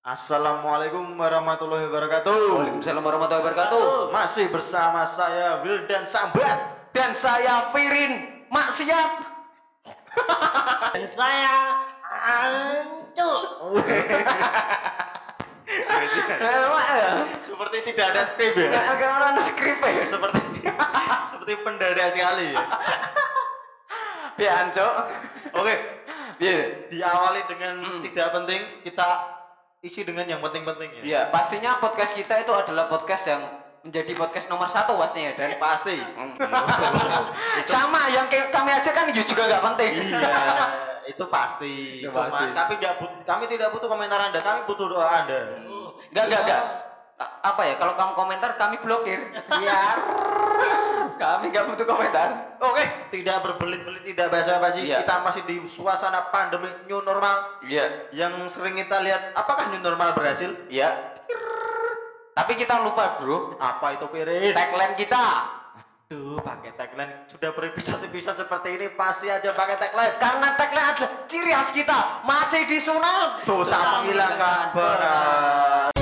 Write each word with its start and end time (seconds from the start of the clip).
Assalamualaikum 0.00 1.12
warahmatullahi 1.20 1.84
wabarakatuh. 1.92 2.32
Waalaikumsalam 2.32 3.04
warahmatullahi 3.04 3.44
wabarakatuh. 3.44 4.08
Masih 4.08 4.48
bersama 4.48 5.04
saya 5.04 5.60
Wildan 5.60 6.08
Sambat. 6.08 6.88
Dan 6.96 7.12
saya 7.12 7.68
Firin 7.68 8.24
Maksiat. 8.48 9.28
dan 10.90 11.04
saya 11.06 11.84
ancur 12.02 13.60
Seperti 17.44 17.76
tidak 17.92 18.06
ada 18.16 18.22
skrip 18.24 18.56
ya. 18.56 18.72
Agak 18.72 19.10
orang 19.20 19.36
skrip 19.36 19.78
ya. 19.84 20.00
Seperti 20.08 20.64
seperti 21.30 21.52
pendadak 21.60 22.08
sekali 22.16 22.56
ya. 24.40 24.52
Anco. 24.64 24.88
Oke, 25.60 25.74
Iya. 26.40 26.88
diawali 26.88 27.44
dengan 27.52 28.00
tidak 28.00 28.32
penting 28.32 28.60
kita 28.80 29.39
isi 29.80 30.04
dengan 30.04 30.28
yang 30.28 30.40
penting-penting 30.44 31.00
ya. 31.00 31.02
Iya, 31.02 31.20
pastinya 31.32 31.80
podcast 31.80 32.12
kita 32.12 32.36
itu 32.44 32.52
adalah 32.52 32.84
podcast 32.84 33.24
yang 33.32 33.40
menjadi 33.80 34.12
podcast 34.12 34.52
nomor 34.52 34.68
satu 34.68 34.92
pastinya 35.00 35.32
dan 35.32 35.56
Pasti. 35.56 35.96
sama 37.72 38.12
yang 38.12 38.28
kami 38.28 38.70
aja 38.76 38.92
kan 38.92 39.08
juga 39.08 39.48
nggak 39.48 39.62
penting. 39.72 39.92
Iya, 40.04 40.36
itu 41.08 41.24
pasti. 41.32 42.04
Itu 42.04 42.12
Cuma 42.12 42.28
pasti. 42.28 42.44
kami 42.52 42.72
nggak 42.76 42.94
but- 43.00 43.24
kami 43.24 43.44
tidak 43.48 43.72
butuh 43.72 43.88
komentar 43.88 44.20
Anda, 44.20 44.44
kami 44.44 44.68
butuh 44.68 44.84
doa 44.84 45.08
Anda. 45.24 45.40
Enggak, 46.12 46.24
enggak, 46.28 46.40
enggak. 46.44 46.62
A- 47.16 47.52
Apa 47.52 47.62
ya? 47.64 47.74
Kalau 47.80 47.96
kamu 47.96 48.12
komentar 48.12 48.50
kami 48.60 48.76
blokir. 48.84 49.20
Siar. 49.48 49.96
kami 51.20 51.52
nggak 51.52 51.68
butuh 51.68 51.84
komentar. 51.84 52.56
Oke, 52.64 53.12
tidak 53.12 53.44
berbelit-belit, 53.44 54.00
tidak 54.08 54.32
basa-basi. 54.32 54.88
Iya. 54.88 55.04
Kita 55.04 55.20
masih 55.20 55.44
di 55.44 55.60
suasana 55.68 56.32
pandemi 56.32 56.72
new 56.88 57.04
normal 57.04 57.60
Iya. 57.60 58.08
yang 58.16 58.32
sering 58.48 58.80
kita 58.80 59.04
lihat. 59.04 59.36
Apakah 59.36 59.68
new 59.68 59.84
normal 59.84 60.16
berhasil? 60.16 60.48
Iya. 60.72 61.12
Tapi 62.32 62.56
kita 62.56 62.80
lupa, 62.80 63.20
Bro. 63.20 63.60
Apa 63.60 64.00
itu 64.00 64.08
piring? 64.08 64.56
Tagline 64.56 64.96
kita. 64.96 65.24
Aduh, 66.08 66.40
pakai 66.42 66.72
tagline 66.74 67.28
sudah 67.28 67.52
berepisode-episode 67.52 68.40
seperti 68.40 68.80
ini 68.80 68.86
pasti 68.96 69.28
aja 69.28 69.52
pakai 69.52 69.76
tagline. 69.76 70.16
Karena 70.16 70.48
tagline 70.56 70.88
adalah 70.88 71.28
ciri 71.28 71.52
khas 71.52 71.70
kita 71.76 72.24
masih 72.24 72.64
disunat. 72.64 73.44
Susah 73.44 74.00
menghilangkan 74.00 74.72
berat. 74.72 75.99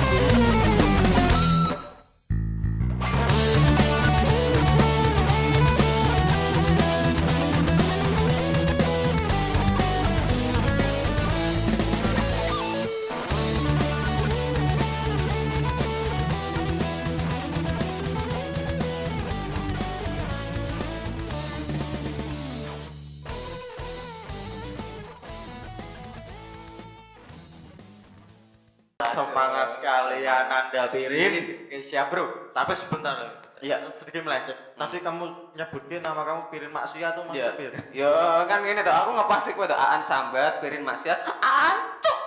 Semangat 29.09 29.67
sekali 29.69 30.21
ya 30.21 30.45
Nanda 30.45 30.83
Pirin. 30.87 31.33
Oke, 31.65 31.77
siap, 31.79 32.07
Bro. 32.09 32.51
Tapi 32.51 32.73
sebentar, 32.73 33.15
Iya. 33.59 33.83
sedikit 33.87 34.23
melencet. 34.23 34.55
Tadi 34.73 34.97
kamu 34.99 35.23
nyebutin 35.53 35.99
nama 35.99 36.23
kamu 36.23 36.41
Pirin 36.47 36.71
Maksiat 36.71 37.11
tuh 37.11 37.23
Ya, 37.27 37.51
maksudnya 37.51 37.53
Pirin. 37.53 37.81
ya 37.91 38.11
kan 38.45 38.59
gini 38.61 38.79
tuh, 38.79 38.93
aku 38.93 39.09
ngepas 39.11 39.43
iku 39.47 39.61
tuh 39.65 39.75
Aan 39.75 40.01
sambat, 40.01 40.59
pirin 40.59 40.79
maksiat, 40.81 41.19
Aan 41.39 41.77
cuk. 41.99 42.17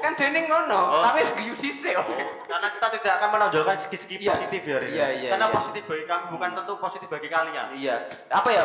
kan 0.00 0.12
jeneng 0.14 0.46
ngono, 0.46 0.80
Oh. 0.80 1.02
tapi 1.02 1.20
segiyu 1.20 1.52
dhisik. 1.52 1.92
Oh, 1.92 2.06
karena 2.46 2.68
kita 2.70 2.86
tidak 2.94 3.12
akan 3.18 3.28
menonjolkan 3.32 3.76
segi-segi 3.76 4.16
Iya. 4.18 4.32
positif 4.32 4.62
ya. 4.62 4.78
Iya, 4.80 5.06
iya, 5.12 5.28
Karena 5.28 5.46
iya. 5.46 5.54
positif 5.54 5.82
bagi 5.84 6.04
kamu 6.06 6.24
bukan 6.30 6.50
tentu 6.54 6.72
positif 6.78 7.08
bagi 7.08 7.28
kalian. 7.28 7.66
Iya. 7.74 7.96
Apa 8.30 8.48
ya? 8.48 8.64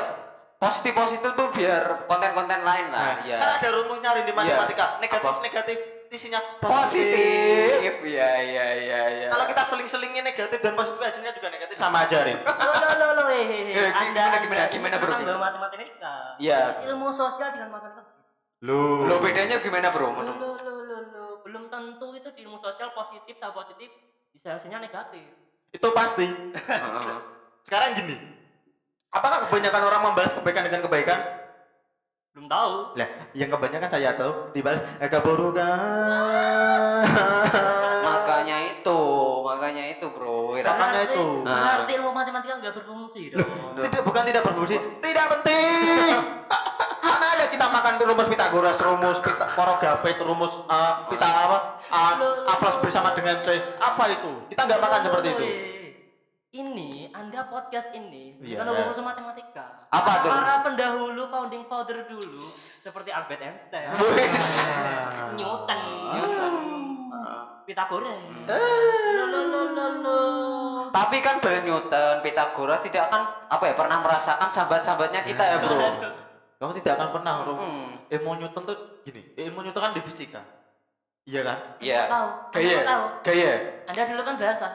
Positif 0.55 0.95
positif 0.95 1.29
tuh 1.29 1.47
biar 1.51 2.07
konten-konten 2.07 2.63
lain 2.63 2.87
lah. 2.87 3.01
Nah, 3.11 3.15
Iya. 3.19 3.35
Kan 3.35 3.49
ada 3.59 3.67
rumusnya 3.69 4.09
di 4.17 4.31
matematika. 4.31 4.85
Iya. 4.87 5.01
Negatif 5.01 5.27
Apa? 5.27 5.43
negatif 5.43 5.77
isinya 6.15 6.39
Positif. 6.57 7.91
Iya, 8.01 8.29
iya, 8.41 8.65
iya, 8.73 9.01
iya. 9.11 9.27
Kalau 9.27 9.45
kita 9.45 9.61
seling-selingin 9.61 10.23
negatif 10.23 10.57
dan 10.57 10.73
positif 10.73 10.97
hasilnya 10.97 11.31
juga 11.31 11.47
negatif 11.49 11.75
sama 11.75 12.01
aja, 12.01 12.23
Rin. 12.23 12.39
lo 12.39 12.71
lo 12.73 12.89
lo 12.95 13.07
lo 13.13 13.23
hehehe 13.29 13.75
Eh, 13.75 13.91
anda 13.91 14.39
gimana, 14.39 14.65
gimana, 14.67 14.95
Anda 14.95 14.97
bro? 14.97 15.13
menambah 15.13 15.39
matematika 15.59 16.13
Iya. 16.37 16.79
ilmu 16.85 17.11
sosial 17.11 17.51
dengan 17.51 17.69
matematika 17.69 18.11
Lu. 18.61 19.05
Lo 19.05 19.19
bedanya 19.19 19.59
gimana, 19.59 19.91
Bro? 19.91 20.15
lo 20.15 20.23
lo 20.25 20.49
lo 20.57 20.75
lo 20.81 20.97
lo 21.05 21.25
belum 21.43 21.67
tentu 21.67 22.15
itu 22.15 22.31
di 22.31 22.41
ilmu 22.41 22.57
sosial 22.57 22.89
positif 22.91 23.35
tak 23.35 23.51
positif 23.51 23.91
bisa 24.31 24.55
hasilnya 24.55 24.79
negatif 24.79 25.27
Itu 25.69 25.91
pasti. 25.91 26.25
Heeh. 26.25 27.17
Sekarang 27.67 27.93
gini. 27.93 28.15
Apakah 29.11 29.45
kebanyakan 29.45 29.81
orang 29.85 30.01
membalas 30.03 30.31
kebaikan 30.33 30.63
dengan 30.65 30.81
kebaikan? 30.81 31.19
Belum 32.35 32.51
tahu 32.51 32.99
Lah, 32.99 33.09
yang 33.31 33.47
kebanyakan 33.47 33.87
saya 33.87 34.11
tahu 34.11 34.51
dibalas 34.51 34.83
eh, 34.99 35.07
keburukan. 35.07 36.99
makanya 38.03 38.75
itu, 38.75 38.99
makanya 39.39 39.83
itu, 39.95 40.05
Bro. 40.11 40.59
Makanya 40.59 41.01
itu. 41.07 41.47
berarti 41.47 41.91
ilmu 41.95 42.11
matematika 42.11 42.59
nggak 42.59 42.75
berfungsi 42.75 43.31
dong 43.31 43.79
tidak 43.79 44.03
bukan 44.03 44.23
tidak 44.27 44.43
berfungsi, 44.43 44.75
tidak 44.99 45.25
penting. 45.31 46.11
Mana 47.07 47.25
ada 47.39 47.45
kita 47.47 47.71
makan 47.71 48.03
rumus 48.03 48.27
Pitagoras, 48.27 48.83
rumus 48.83 49.19
pita, 49.23 49.47
rumus 50.27 50.53
uh, 50.67 51.07
pita 51.07 51.29
apa? 51.47 51.79
A, 51.87 52.19
A 52.51 52.53
plus 52.59 52.75
B 52.83 52.91
sama 52.91 53.15
dengan 53.15 53.39
C. 53.39 53.55
Apa 53.79 54.11
itu? 54.11 54.51
Kita 54.51 54.67
nggak 54.67 54.81
makan 54.83 54.99
seperti 55.07 55.27
itu. 55.31 55.74
Ini 56.55 57.11
anda 57.11 57.51
podcast 57.51 57.91
ini 57.91 58.39
Iya. 58.39 58.63
bukan 58.63 58.87
urusan 58.87 59.03
matematika 59.03 59.91
Apa 59.91 60.23
tuh? 60.23 60.31
para 60.31 60.63
pendahulu 60.63 61.27
founding 61.27 61.67
father 61.67 62.07
dulu 62.07 62.39
seperti 62.79 63.11
Albert 63.11 63.43
Einstein 63.43 63.91
Wis. 63.91 64.63
Newton, 65.35 65.81
Pythagoras. 67.67 68.15
Hmm. 68.15 68.47
Lo 68.47 69.25
lo 69.27 69.41
lo 69.51 69.61
lo 69.67 69.85
lo. 69.99 70.19
Tapi 70.95 71.19
kan 71.19 71.43
Bel 71.43 71.65
Newton, 71.65 72.23
Pythagoras 72.23 72.79
tidak 72.79 73.11
akan 73.11 73.51
apa 73.51 73.63
ya 73.65 73.73
pernah 73.75 73.99
merasakan 73.99 74.47
sahabat-sahabatnya 74.47 75.27
kita 75.27 75.43
ya, 75.43 75.57
Bro. 75.59 75.75
Kamu 76.61 76.71
tidak 76.71 76.95
akan 76.95 77.09
pernah, 77.11 77.43
Rom. 77.43 77.57
Hmm. 77.59 77.89
Ilmu 78.07 78.31
Newton 78.39 78.63
tuh 78.63 78.77
gini, 79.03 79.33
ilmu 79.35 79.59
Newton 79.59 79.81
kan 79.81 79.91
di 79.91 79.99
fisika. 79.99 80.39
Iya 81.25 81.41
kan? 81.41 81.57
Iya. 81.81 81.99
Tahu, 82.07 82.27
Gaya. 82.53 82.79
tahu. 82.85 83.05
Gaya. 83.27 83.53
Anda 83.91 84.03
dulu 84.07 84.21
kan 84.23 84.35
bahasa. 84.39 84.67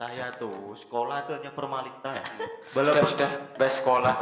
Saya 0.00 0.32
tuh 0.32 0.72
sekolah 0.72 1.28
tuh 1.28 1.36
hanya 1.36 1.52
formalitas. 1.52 2.24
Sudah, 2.72 2.72
Walaupun 2.72 3.04
sudah. 3.04 3.30
Best 3.60 3.84
sekolah. 3.84 4.16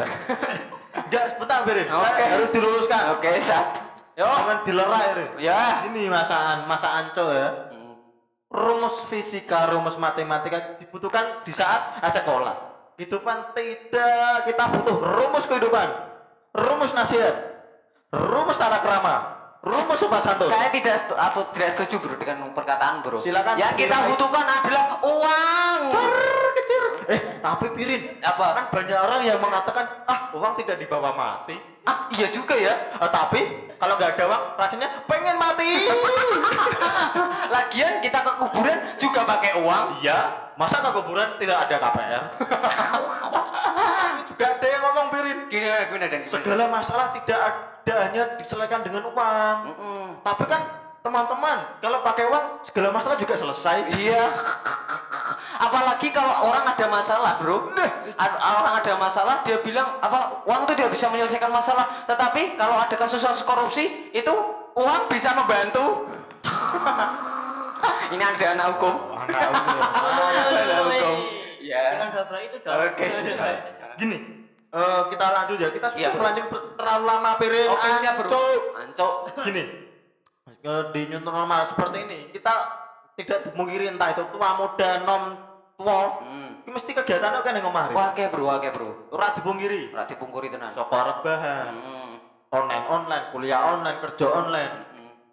enggak 1.06 1.25
sebentar, 1.31 1.62
Berin. 1.62 1.87
Oke. 1.87 2.03
Saya 2.03 2.27
harus 2.34 2.50
diluruskan. 2.50 3.03
Oke, 3.15 3.31
Sat. 3.39 3.66
Yo. 4.19 4.27
Jangan 4.27 4.66
dilerai, 4.66 5.09
Rin. 5.15 5.31
Ya. 5.39 5.87
Ini 5.87 6.11
masa 6.11 6.66
masa 6.66 6.99
anco 6.99 7.31
ya. 7.31 7.71
Rumus 8.50 9.06
fisika, 9.06 9.71
rumus 9.71 9.94
matematika 10.03 10.75
dibutuhkan 10.83 11.47
di 11.47 11.55
saat 11.55 12.03
sekolah. 12.03 12.59
Kehidupan 12.99 13.55
tidak, 13.55 14.50
kita 14.50 14.65
butuh 14.75 14.99
rumus 14.99 15.47
kehidupan, 15.47 15.87
rumus 16.59 16.99
nasihat, 16.99 17.31
rumus 18.10 18.59
tata 18.59 18.83
krama, 18.83 19.38
rumus 19.68 19.98
sopan 20.00 20.16
santun. 20.18 20.48
Saya 20.48 20.72
tidak 20.72 20.96
setu- 20.96 21.18
atau 21.18 21.44
tidak 21.52 21.70
setuju, 21.76 22.00
Bro, 22.00 22.16
dengan 22.16 22.48
perkataan, 22.56 23.04
Bro. 23.04 23.20
Silakan. 23.20 23.60
Yang 23.60 23.84
kita 23.84 23.96
butuhkan 24.08 24.46
adalah 24.48 24.96
uang. 25.04 25.80
Cer, 25.92 26.08
kecil. 26.56 26.82
Eh, 27.12 27.20
tapi 27.44 27.66
Pirin, 27.76 28.16
Apa? 28.20 28.56
kan 28.56 28.64
banyak 28.72 28.98
orang 28.98 29.20
yang 29.24 29.38
mengatakan, 29.38 29.84
ah 30.08 30.32
uang 30.32 30.56
tidak 30.56 30.80
dibawa 30.80 31.12
mati. 31.12 31.56
Ah, 31.84 32.08
iya 32.16 32.28
juga 32.28 32.56
ya. 32.56 32.72
Eh, 32.96 33.10
tapi 33.12 33.40
kalau 33.76 33.96
nggak 33.96 34.16
ada 34.16 34.24
uang, 34.24 34.42
rasanya 34.56 34.88
pengen 35.04 35.36
mati. 35.36 35.88
Lagian 37.54 38.00
kita 38.00 38.20
ke 38.20 38.32
kuburan 38.40 38.76
juga 38.97 39.24
pakai 39.24 39.53
uang. 39.60 39.84
Iya, 40.00 40.18
masa 40.56 40.80
ke 40.80 40.91
kuburan 40.92 41.36
tidak 41.36 41.68
ada 41.68 41.76
KPR? 41.76 42.24
Juga 44.28 44.45
ada 44.45 44.66
yang 44.69 44.83
ngomong 44.84 45.07
Pirin. 45.09 45.39
Gini, 45.48 45.66
gini 45.72 46.04
dan 46.04 46.21
gini. 46.21 46.28
Segala 46.28 46.69
masalah 46.69 47.16
tidak 47.16 47.41
ada 47.41 47.95
hanya 48.04 48.22
diselesaikan 48.36 48.84
dengan 48.84 49.09
uang. 49.09 49.59
Tapi 50.21 50.45
kan 50.45 50.63
teman-teman, 51.01 51.80
kalau 51.80 52.04
pakai 52.04 52.28
uang 52.28 52.60
segala 52.60 52.92
masalah 52.92 53.16
juga 53.16 53.33
selesai. 53.33 53.89
Iya. 53.97 54.21
Apalagi 55.59 56.13
kalau 56.13 56.53
orang 56.53 56.69
ada 56.69 56.86
masalah, 56.86 57.41
bro. 57.41 57.72
Ad- 58.21 58.41
orang 58.45 58.75
ada 58.84 58.92
masalah, 59.01 59.41
dia 59.48 59.59
bilang 59.65 59.97
apa 59.98 60.45
uang 60.45 60.69
itu 60.69 60.84
dia 60.84 60.89
bisa 60.92 61.09
menyelesaikan 61.09 61.48
masalah. 61.48 61.89
Tetapi 62.04 62.60
kalau 62.60 62.77
ada 62.77 62.95
kasus-kasus 62.95 63.42
korupsi, 63.48 64.13
itu 64.13 64.34
uang 64.77 65.09
bisa 65.09 65.33
membantu. 65.33 66.04
Ini 68.13 68.24
ada 68.24 68.47
anak 68.57 68.66
hukum. 68.77 68.95
Anak 69.16 69.41
hukum. 70.89 71.16
Ya. 71.60 71.92
Jangan 71.92 72.09
gabrak 72.16 72.42
itu 72.48 72.57
dong. 72.65 72.81
Oke, 72.81 73.07
siap. 73.13 73.78
Gini, 73.98 74.18
eh, 74.71 75.03
kita 75.10 75.27
lanjut 75.28 75.59
ya. 75.59 75.68
Kita 75.68 75.86
sudah 75.91 76.00
Iya, 76.00 76.10
melanjut 76.15 76.47
terlalu 76.78 77.04
lama 77.04 77.30
Pirin. 77.36 77.68
Oke, 77.68 77.89
siap, 77.98 78.15
bro. 78.16 78.30
Ancok. 78.78 79.15
Gini, 79.48 79.62
di 80.92 81.03
new 81.09 81.21
normal 81.22 81.65
seperti 81.65 82.04
ini 82.04 82.18
kita 82.28 82.50
tidak 83.15 83.47
dipungkiri 83.47 83.89
entah 83.89 84.10
itu 84.10 84.22
tua 84.28 84.59
muda 84.59 84.91
nom 85.03 85.22
tua 85.74 86.18
Hmm. 86.21 86.66
ini 86.66 86.71
mesti 86.71 86.91
kegiatannya 86.92 87.41
kan 87.41 87.54
yang 87.54 87.65
ngomong 87.71 87.95
Wah, 87.95 88.10
kayak 88.10 88.34
bro, 88.34 88.50
kayak 88.59 88.74
bro. 88.74 88.91
ora 89.09 89.30
dipungkiri 89.30 89.95
Ora 89.95 90.03
dipungkuri 90.04 90.50
tenan. 90.50 90.66
soko 90.68 90.92
rebahan 90.92 91.71
Hmm. 91.72 92.15
online 92.50 92.84
online 92.91 93.24
kuliah 93.30 93.60
online 93.71 94.03
kerja 94.03 94.27
online 94.28 94.72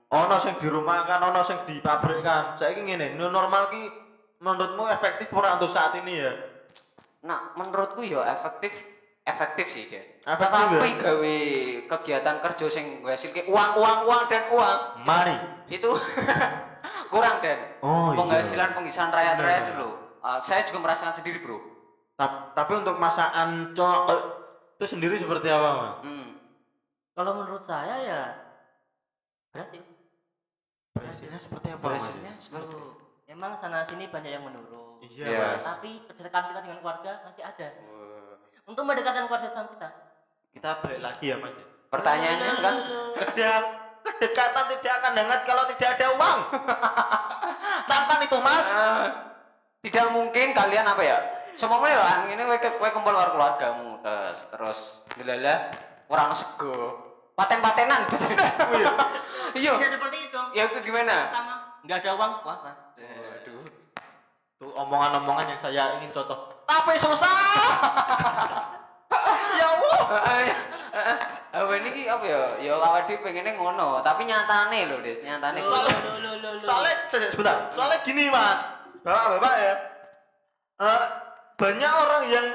ono 0.07 0.37
sing 0.37 0.55
di 0.61 0.69
rumah 0.69 1.03
kan 1.03 1.19
ono 1.19 1.41
sing 1.41 1.57
di 1.65 1.81
pabrik 1.81 2.21
kan 2.21 2.53
saya 2.53 2.77
ingin 2.77 3.17
new 3.17 3.27
normal 3.27 3.67
ki 3.67 3.81
menurutmu 4.39 4.85
efektif 4.87 5.33
ora 5.33 5.57
untuk 5.57 5.67
saat 5.67 5.97
ini 5.97 6.21
ya 6.21 6.31
Nah, 7.25 7.51
menurutku 7.53 8.01
ya 8.01 8.21
efektif 8.23 8.85
efektif 9.19 9.65
sih 9.65 9.89
dia. 9.89 10.01
Efektif 10.21 10.45
Tapi 10.69 10.89
ya? 10.91 10.97
gawe 11.01 11.37
kegiatan 11.87 12.35
kerja 12.39 12.65
sing 12.69 12.85
ngasilke 13.01 13.43
uang 13.45 13.71
uang 13.75 13.99
uang 14.05 14.21
dan 14.25 14.43
uang 14.47 14.77
money 15.01 15.33
itu 15.65 15.89
kurang 17.11 17.41
dan 17.41 17.57
Oh, 17.81 18.13
iya. 18.13 18.17
penghasilan 18.17 18.69
pengisian 18.71 19.09
rakyat 19.09 19.35
rakyat 19.35 19.63
itu 19.67 19.73
loh. 19.79 19.93
Uh, 20.19 20.37
saya 20.37 20.61
juga 20.63 20.81
merasakan 20.81 21.13
sendiri 21.13 21.37
bro. 21.39 21.57
Ta- 22.13 22.53
tapi 22.53 22.77
untuk 22.77 22.95
masa 22.95 23.33
anco 23.35 24.05
eh, 24.07 24.21
itu 24.75 24.85
sendiri 24.87 25.13
seperti 25.15 25.47
apa 25.47 25.69
mas? 25.73 25.93
Hmm. 26.01 26.29
Kalau 27.11 27.31
menurut 27.35 27.59
saya 27.59 27.95
ya 27.99 28.21
berarti 29.49 29.79
Berhasilnya 30.91 31.37
seperti 31.37 31.67
apa 31.69 31.81
Berhasilnya 31.81 32.31
mas? 32.31 32.43
seperti 32.43 32.73
emang 33.27 33.51
sana 33.55 33.81
sini 33.81 34.07
banyak 34.07 34.31
yang 34.31 34.43
menurun. 34.43 35.01
Iya 35.01 35.25
Iya. 35.27 35.39
mas. 35.55 35.63
Tapi 35.77 35.91
kedekatan 36.05 36.49
kita 36.49 36.59
dengan 36.61 36.77
keluarga 36.79 37.11
masih 37.21 37.43
ada. 37.43 37.67
Untuk 38.65 38.81
mendekatkan 38.81 39.25
keluarga 39.25 39.47
sama 39.47 39.69
kita. 39.71 39.89
Kita 40.51 40.69
balik 40.81 41.01
lagi 41.01 41.25
ya 41.27 41.37
mas. 41.37 41.53
Pertanyaannya 41.85 42.49
kan 42.59 42.75
Kedang 43.15 43.63
kedekatan 44.01 44.65
tidak 44.73 44.93
akan 44.99 45.13
hangat 45.15 45.41
kalau 45.43 45.63
tidak 45.69 45.89
ada 45.95 46.07
uang. 46.11 46.39
Camkan 47.89 48.19
itu 48.21 48.37
mas. 48.39 48.65
eh, 48.67 49.05
tidak 49.81 50.05
mungkin 50.09 50.47
kalian 50.51 50.85
apa 50.85 51.01
ya? 51.01 51.17
Semuanya 51.55 51.97
lah 51.97 52.15
ini 52.27 52.41
kowe 52.41 52.57
kowe 52.75 52.89
kumpul 52.91 53.15
karo 53.15 53.31
keluargamu 53.31 54.01
terus 54.01 54.37
terus 54.49 54.79
lala 55.21 55.71
orang 56.07 56.31
sego. 56.33 56.73
Paten-patenan. 57.33 58.01
Iya. 59.55 59.71
Tidak 59.71 59.87
seperti 59.87 60.17
itu 60.19 60.35
dong. 60.35 60.51
Ya 60.51 60.67
itu 60.67 60.83
gimana? 60.83 61.31
Pertama, 61.31 61.54
nggak 61.85 61.97
ada 62.01 62.11
uang 62.13 62.33
puasa. 62.41 62.71
Waduh. 62.97 63.63
Tuh 64.55 64.71
omongan-omongan 64.73 65.45
yang 65.47 65.59
saya 65.59 65.83
ingin 65.97 66.09
contoh. 66.09 66.37
Tapi 66.63 66.93
susah. 66.95 67.27
ya 69.59 69.67
Allah. 69.69 69.99
Apa 71.55 71.71
ini 71.71 71.89
ki 71.91 72.03
apa 72.05 72.23
ya? 72.23 72.39
Ya 72.59 72.71
awak 72.75 73.07
dhewe 73.07 73.19
pengennya 73.21 73.55
ngono, 73.55 73.99
tapi 74.01 74.23
nyatane 74.23 74.91
lho, 74.91 74.95
Des. 74.99 75.19
Nyatane 75.19 75.59
Loh, 75.59 75.71
Soalnya, 75.71 75.97
loh, 76.03 76.15
loh, 76.19 76.33
loh, 76.35 76.51
loh. 76.51 76.59
soalnya 76.59 76.93
se- 77.07 77.31
sebentar. 77.31 77.71
Soalnya 77.71 78.03
gini 78.03 78.27
mas, 78.27 78.59
bapak-bapak 78.99 79.53
ya. 79.55 79.73
Eh, 80.75 81.03
banyak 81.55 81.93
orang 81.95 82.23
yang 82.27 82.47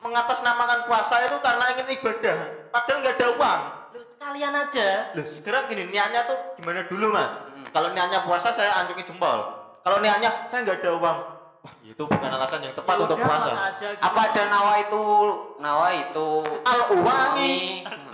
mengatasnamakan 0.00 0.88
puasa 0.88 1.28
itu 1.28 1.36
karena 1.44 1.64
ingin 1.76 1.88
ibadah, 2.00 2.36
padahal 2.72 2.98
nggak 3.04 3.14
ada 3.20 3.26
uang. 3.36 3.60
Loh, 3.92 4.04
kalian 4.16 4.54
aja. 4.56 4.88
Loh, 5.12 5.26
sekarang 5.28 5.68
gini, 5.68 5.92
niatnya 5.92 6.24
tuh 6.24 6.38
gimana 6.56 6.88
dulu 6.88 7.12
mas? 7.12 7.28
Kalau 7.68 7.88
niatnya 7.90 8.20
puasa 8.20 8.48
saya 8.48 8.72
anjungin 8.76 9.04
jempol. 9.04 9.38
Kalau 9.80 9.98
niatnya 9.98 10.30
saya 10.46 10.62
nggak 10.62 10.80
ada 10.80 10.90
uang, 10.94 11.18
wah 11.58 11.72
itu 11.80 12.02
bukan 12.02 12.30
alasan 12.30 12.60
yang 12.60 12.72
tepat 12.72 12.94
Ya 12.94 13.02
untuk 13.04 13.18
puasa 13.18 13.50
aja 13.66 13.86
gitu. 13.88 14.02
apa 14.02 14.20
ada 14.26 14.42
nawa 14.46 14.72
itu 14.78 15.02
nawa 15.58 15.88
itu 15.90 16.28
Al 16.62 16.80
uwangi. 16.94 17.56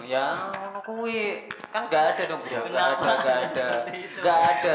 ya 0.05 0.37
kuwi. 0.85 1.49
Kan 1.73 1.89
gak 1.89 2.15
ada 2.15 2.23
dong 2.29 2.41
bro. 2.45 2.61
gak 2.69 3.01
ada 3.01 3.13
gak 3.19 3.39
ada. 3.51 3.69
Gak 4.25 4.39
ada. 4.39 4.75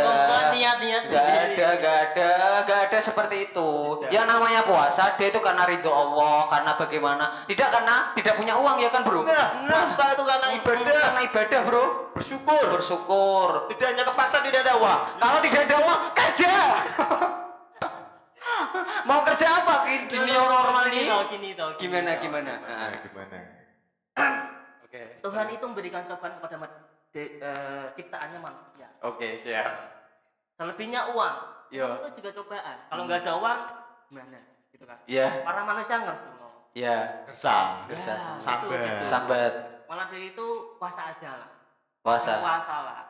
Gak 1.08 1.30
ada 1.30 1.68
gak 1.80 1.98
ada 2.12 2.30
gak 2.66 2.80
ada 2.90 2.98
seperti 3.00 3.36
itu. 3.50 3.70
Tidak. 4.02 4.12
yang 4.12 4.26
namanya 4.26 4.66
puasa 4.66 5.14
dia 5.16 5.30
itu 5.30 5.40
karena 5.40 5.64
ridho 5.70 5.94
Allah 5.94 6.50
karena 6.50 6.72
bagaimana. 6.76 7.26
Tidak 7.46 7.70
karena 7.70 7.96
tidak 8.18 8.34
punya 8.36 8.58
uang 8.58 8.82
ya 8.82 8.90
kan 8.90 9.06
bro? 9.06 9.22
Nah, 9.24 9.70
puasa 9.70 10.18
itu 10.18 10.24
karena 10.26 10.48
ibadah, 10.58 10.98
karena 10.98 11.22
ibadah 11.30 11.60
bro. 11.64 11.86
Bersyukur. 12.18 12.66
bersyukur. 12.74 13.50
Tidak 13.72 13.86
hanya 13.86 14.04
ke 14.04 14.14
pasar 14.18 14.42
tidak 14.44 14.66
ada 14.66 14.76
uang. 14.82 15.00
kalau 15.22 15.40
tidak 15.46 15.62
ada 15.70 15.78
uang 15.78 16.00
kerja. 16.18 16.54
Mau 19.08 19.24
kerja 19.24 19.48
apa? 19.64 19.88
Di 19.88 20.10
dunia 20.10 20.42
normal 20.42 20.84
ini. 20.92 21.06
gimana 21.80 22.12
gimana? 22.18 22.54
Nah, 22.60 22.92
gimana? 22.92 23.38
Tuhan 25.20 25.48
itu 25.50 25.64
memberikan 25.64 26.04
cobaan 26.06 26.36
kepada 26.36 26.68
de- 27.10 27.38
eh, 27.38 27.86
ciptaannya 27.94 28.40
manusia. 28.40 28.88
oke 29.00 29.28
siap 29.34 29.68
Selebihnya 30.54 31.08
uang. 31.10 31.38
Iya. 31.70 31.88
Uang 31.88 32.04
itu 32.04 32.20
juga 32.20 32.30
cobaan. 32.36 32.78
Kalau 32.86 33.04
nggak 33.06 33.24
ada 33.24 33.34
uang, 33.38 33.60
gimana? 34.08 34.40
Gitu 34.70 34.84
kan. 34.84 35.00
Iya, 35.06 35.28
Para 35.42 35.64
manusia 35.64 35.96
nggak 35.98 36.18
semua. 36.18 36.52
iya. 36.74 37.24
Kesal. 37.24 37.88
Bisa. 37.88 38.14
Sabar. 38.38 39.00
Sambat 39.00 39.54
Malah 39.88 40.06
dari 40.06 40.30
itu 40.30 40.48
puasa 40.76 41.08
aja 41.08 41.32
lah. 41.34 41.50
puasa. 42.00 42.44
Puasa 42.44 42.76
lah. 42.84 43.02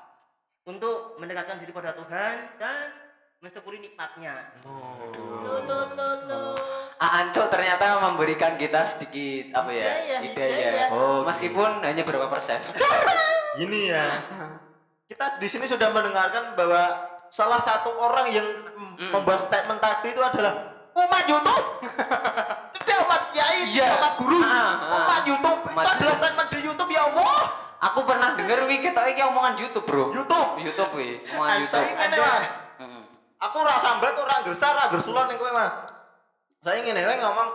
Untuk 0.64 1.18
mendekatkan 1.18 1.58
diri 1.58 1.74
pada 1.74 1.92
Tuhan 1.92 2.54
dan 2.56 3.09
mensyukuri 3.40 3.80
nikmatnya. 3.80 4.36
Oh. 4.68 5.00
Tuh, 5.40 5.64
tuh, 5.64 5.84
tuh, 5.96 6.14
tuh. 6.28 6.52
Ah, 7.00 7.24
Anco 7.24 7.48
ternyata 7.48 8.04
memberikan 8.04 8.60
kita 8.60 8.84
sedikit 8.84 9.56
apa 9.56 9.72
ya? 9.72 9.88
Hidayah, 9.96 10.20
Ide 10.20 10.28
hidayah. 10.36 10.72
ya. 10.76 10.86
Oh, 10.92 11.24
Meskipun 11.24 11.80
hanya 11.80 12.04
berapa 12.04 12.28
persen. 12.28 12.60
Gini 13.60 13.88
ya. 13.88 14.04
Kita 15.08 15.40
di 15.40 15.48
sini 15.48 15.64
sudah 15.66 15.88
mendengarkan 15.90 16.52
bahwa 16.54 16.84
salah 17.28 17.58
satu 17.58 17.96
orang 17.96 18.28
yang 18.30 18.44
m- 18.76 19.08
membuat 19.10 19.40
statement 19.40 19.80
tadi 19.80 20.12
itu 20.12 20.20
adalah 20.20 20.76
umat 20.94 21.24
YouTube. 21.26 21.66
Tidak 22.76 22.98
umat 23.02 23.22
kiai, 23.32 23.72
Iya. 23.72 23.88
umat 23.96 24.14
guru. 24.20 24.38
Ah, 24.38 24.52
ah. 24.52 24.70
Umat 25.02 25.24
YouTube. 25.24 25.60
Umat 25.66 25.84
itu 25.88 25.92
adalah 25.96 26.16
statement 26.20 26.50
di 26.52 26.60
YouTube 26.62 26.92
ya 26.92 27.08
Allah. 27.08 27.40
Aku 27.82 28.04
pernah 28.04 28.36
denger 28.36 28.68
wi 28.68 28.84
kita 28.84 29.00
iki 29.08 29.24
omongan 29.24 29.56
YouTube, 29.56 29.88
Bro. 29.88 30.12
YouTube. 30.12 30.50
YouTube 30.60 30.92
wi, 30.94 31.24
omongan 31.32 31.64
YouTube. 31.64 31.80
Saya 31.80 31.96
ingin 31.96 32.20
mas. 32.20 32.48
Aku 33.40 33.58
rasa 33.64 33.96
sambat 33.96 34.20
orang 34.20 34.44
gersar, 34.44 34.76
orang 34.76 34.92
gersulon 34.92 35.32
yang 35.32 35.40
kowe 35.40 35.52
mas. 35.56 35.74
Saya 36.60 36.84
ingin 36.84 37.00
kowe 37.00 37.16
ngomong 37.24 37.50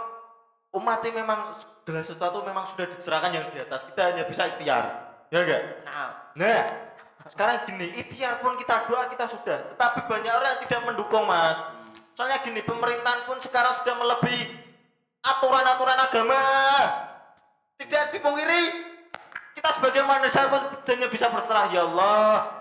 umat 0.81 1.05
ini 1.05 1.21
memang 1.21 1.53
segala 1.85 2.01
sesuatu 2.01 2.41
memang 2.41 2.65
sudah 2.65 2.89
diserahkan 2.89 3.31
yang 3.37 3.45
di 3.53 3.61
atas 3.61 3.85
kita 3.85 4.17
hanya 4.17 4.25
bisa 4.25 4.49
ikhtiar. 4.49 4.85
Ya 5.29 5.45
enggak 5.45 5.63
Nah, 5.93 6.09
nah 6.41 6.61
sekarang 7.29 7.69
gini 7.69 7.93
ikhtiar 8.01 8.41
pun 8.41 8.57
kita 8.57 8.89
doa 8.89 9.13
kita 9.13 9.29
sudah. 9.29 9.77
Tetapi 9.77 10.09
banyak 10.09 10.33
orang 10.33 10.51
yang 10.57 10.61
tidak 10.65 10.81
mendukung 10.89 11.25
mas. 11.29 11.61
Soalnya 12.17 12.41
gini 12.41 12.65
pemerintahan 12.65 13.29
pun 13.29 13.37
sekarang 13.45 13.77
sudah 13.85 13.95
melebihi 14.01 14.57
aturan-aturan 15.21 15.99
agama. 16.01 16.43
Tidak 17.77 18.17
dipungkiri 18.17 18.63
kita 19.53 19.69
sebagai 19.69 20.03
manusia 20.09 20.49
pun 20.49 20.65
hanya 20.65 21.09
bisa 21.13 21.29
berserah 21.29 21.69
ya 21.69 21.85
Allah 21.85 22.54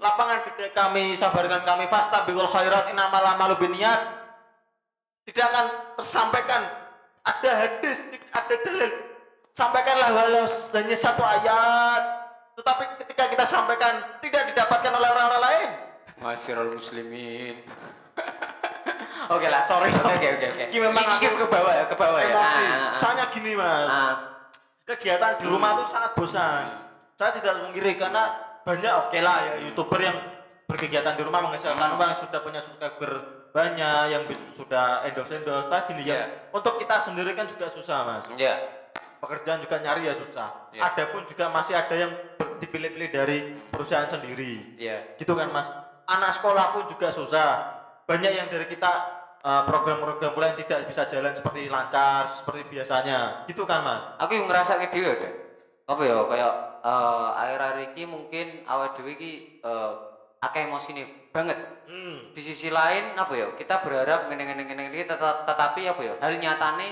lapangan 0.00 0.38
gede 0.46 0.72
kami 0.72 1.12
sabarkan 1.12 1.60
kami 1.62 1.84
fasta 1.86 2.24
biwul 2.24 2.48
khairat 2.48 2.88
inamal 2.88 3.24
amalu 3.26 3.60
biniat 3.60 4.00
tidak 5.26 5.52
akan 5.52 5.66
tersampaikan 6.00 6.62
ada 7.22 7.50
hadis 7.60 8.06
ada 8.32 8.54
dalil 8.56 8.90
sampaikanlah 9.52 10.10
walau 10.12 10.44
hanya 10.48 10.96
satu 10.96 11.20
ayat 11.20 12.00
tetapi 12.56 12.84
ketika 13.04 13.24
kita 13.28 13.44
sampaikan 13.44 13.94
tidak 14.20 14.48
didapatkan 14.48 14.92
oleh 14.92 15.08
orang-orang 15.10 15.42
lain 15.44 15.68
Masyarul 16.16 16.72
muslimin. 16.72 17.60
Oke 19.36 19.46
lah, 19.52 19.68
Sorry, 19.68 19.92
Oke 19.92 20.00
sorry. 20.00 20.16
oke 20.16 20.28
oke 20.32 20.46
oke. 20.48 20.64
Memang 20.72 21.04
aku- 21.04 21.36
ke 21.36 21.46
bawah 21.50 21.72
ya, 21.76 21.84
ke 21.84 21.96
bawah 21.98 22.16
ya. 22.16 22.30
emosi 22.32 22.62
Ah, 22.62 22.72
ah, 22.72 22.90
soalnya 22.96 23.24
gini 23.28 23.52
mas 23.52 23.84
ah. 23.84 24.14
kegiatan 24.86 25.36
di 25.36 25.44
rumah 25.44 25.76
itu 25.76 25.84
sangat 25.84 26.14
bosan 26.14 26.64
saya 27.12 27.34
tidak 27.34 27.58
mengkiri 27.58 27.98
karena 27.98 28.22
banyak 28.66 28.92
oke 28.98 29.18
lah 29.22 29.36
ya 29.46 29.52
youtuber 29.62 30.02
yang 30.02 30.16
berkegiatan 30.66 31.14
di 31.14 31.22
rumah 31.22 31.38
menghasilkan 31.46 31.94
uang 31.94 32.12
sudah 32.18 32.42
punya 32.42 32.58
subscriber 32.58 33.12
banyak 33.54 34.02
yang 34.10 34.22
sudah 34.50 35.06
endorse 35.06 35.38
endorse 35.38 35.70
tapi 35.70 35.94
gini 35.94 36.10
ya 36.10 36.18
Iya. 36.18 36.26
untuk 36.50 36.74
kita 36.76 36.98
sendiri 36.98 37.30
kan 37.32 37.46
juga 37.46 37.70
susah 37.70 38.02
mas 38.02 38.26
Ya. 38.34 38.58
pekerjaan 39.22 39.62
juga 39.62 39.78
nyari 39.78 40.10
ya 40.10 40.14
susah 40.18 40.74
Iya. 40.74 40.82
ada 40.82 41.14
pun 41.14 41.22
juga 41.24 41.46
masih 41.54 41.78
ada 41.78 41.94
yang 41.94 42.10
dipilih-pilih 42.58 43.10
dari 43.14 43.38
perusahaan 43.70 44.10
sendiri 44.10 44.74
Ya. 44.76 45.14
gitu 45.14 45.38
kan 45.38 45.46
mas 45.54 45.70
anak 46.10 46.34
sekolah 46.34 46.74
pun 46.74 46.90
juga 46.90 47.14
susah 47.14 47.78
banyak 48.02 48.34
yang 48.34 48.50
dari 48.50 48.66
kita 48.66 48.92
eh, 49.46 49.62
program-program 49.62 50.34
pula 50.34 50.50
yang 50.50 50.58
tidak 50.58 50.90
bisa 50.90 51.06
jalan 51.06 51.30
seperti 51.30 51.70
lancar 51.70 52.26
seperti 52.26 52.66
biasanya 52.66 53.46
gitu 53.46 53.62
kan 53.62 53.86
mas 53.86 54.02
Aku 54.18 54.34
yang 54.34 54.50
ngerasa 54.50 54.82
ke 54.82 54.90
deh. 54.98 55.32
Apa 55.86 56.02
ya 56.02 56.18
kayak 56.26 56.75
eh, 56.86 57.28
akhir-akhir 57.34 57.98
ini 57.98 58.04
mungkin 58.06 58.46
awal 58.70 58.94
dhewe 58.94 59.18
iki 59.18 59.58
eh, 59.60 59.92
akeh 60.38 60.70
emosine 60.70 61.30
banget. 61.34 61.58
hmm. 61.90 62.30
Di 62.32 62.40
sisi 62.40 62.70
lain 62.70 63.18
apa 63.18 63.32
ya? 63.34 63.50
Kita 63.58 63.82
berharap 63.82 64.30
ngene-ngene 64.30 64.62
ngene 64.64 64.82
iki 64.94 65.04
teta- 65.10 65.42
tetapi 65.42 65.82
apa 65.90 66.00
ya? 66.06 66.14
Hal 66.22 66.38
nyatane 66.38 66.88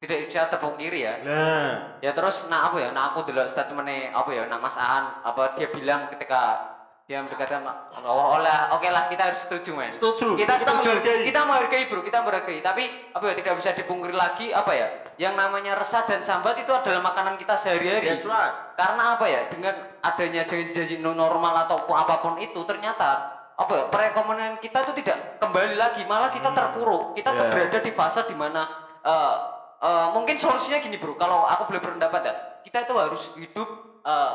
tidak 0.00 0.24
bisa 0.24 0.48
terpungkiri 0.48 1.04
ya. 1.04 1.14
nah 1.20 2.00
Ya 2.00 2.16
terus 2.16 2.48
nah 2.48 2.72
apa 2.72 2.80
ya? 2.80 2.88
Nah 2.90 3.12
aku 3.12 3.28
delok 3.28 3.44
statementnya 3.44 4.16
apa 4.16 4.30
ya? 4.32 4.48
Nah 4.48 4.56
Mas 4.56 4.80
Aan 4.80 5.20
apa 5.20 5.52
dia 5.60 5.68
bilang 5.68 6.08
ketika 6.08 6.69
dia 7.10 7.26
mendekatkan 7.26 7.66
oh, 8.06 8.38
lah 8.38 8.70
oke 8.70 8.86
lah 8.86 9.10
kita 9.10 9.34
harus 9.34 9.42
setuju 9.42 9.74
men 9.74 9.90
Setuju. 9.90 10.38
kita, 10.38 10.54
Kita 10.54 10.78
setuju 10.78 10.94
menghargai. 10.94 11.22
kita 11.26 11.40
menghargai 11.42 11.82
bro. 11.90 12.00
Kita 12.06 12.18
menghargai. 12.22 12.62
Tapi 12.62 12.84
apa 13.10 13.24
ya 13.26 13.34
tidak 13.34 13.54
bisa 13.58 13.70
dipungkiri 13.74 14.14
lagi 14.14 14.54
apa 14.54 14.70
ya 14.78 14.86
yang 15.18 15.34
namanya 15.34 15.74
resah 15.74 16.06
dan 16.06 16.22
sambat 16.22 16.54
itu 16.62 16.70
adalah 16.70 17.02
makanan 17.02 17.34
kita 17.34 17.58
sehari-hari. 17.58 18.14
That's 18.14 18.22
right. 18.30 18.78
karena 18.78 19.18
apa 19.18 19.26
ya 19.26 19.40
dengan 19.50 19.74
adanya 20.06 20.46
janji-janji 20.46 21.02
no 21.02 21.10
normal 21.18 21.66
atau 21.66 21.82
apa 21.90 22.22
pun 22.22 22.38
itu 22.38 22.62
ternyata 22.62 23.42
apa 23.58 23.72
ya 23.74 23.84
perekonomian 23.90 24.62
kita 24.62 24.78
itu 24.86 25.02
tidak 25.02 25.42
kembali 25.42 25.74
lagi. 25.74 26.06
Malah 26.06 26.30
kita 26.30 26.54
terpuruk. 26.54 27.18
Kita 27.18 27.34
Yeah. 27.34 27.50
berada 27.50 27.78
di 27.82 27.90
fase 27.90 28.22
di 28.30 28.38
mana 28.38 28.62
eh, 29.02 29.34
eh, 29.82 30.06
mungkin 30.14 30.38
solusinya 30.38 30.78
gini 30.78 30.94
bro. 30.94 31.18
Kalau 31.18 31.42
aku 31.42 31.74
boleh 31.74 31.82
berpendapat 31.82 32.22
ya 32.22 32.34
kita 32.62 32.86
itu 32.86 32.94
harus 32.94 33.34
hidup 33.34 33.66
eh, 34.06 34.32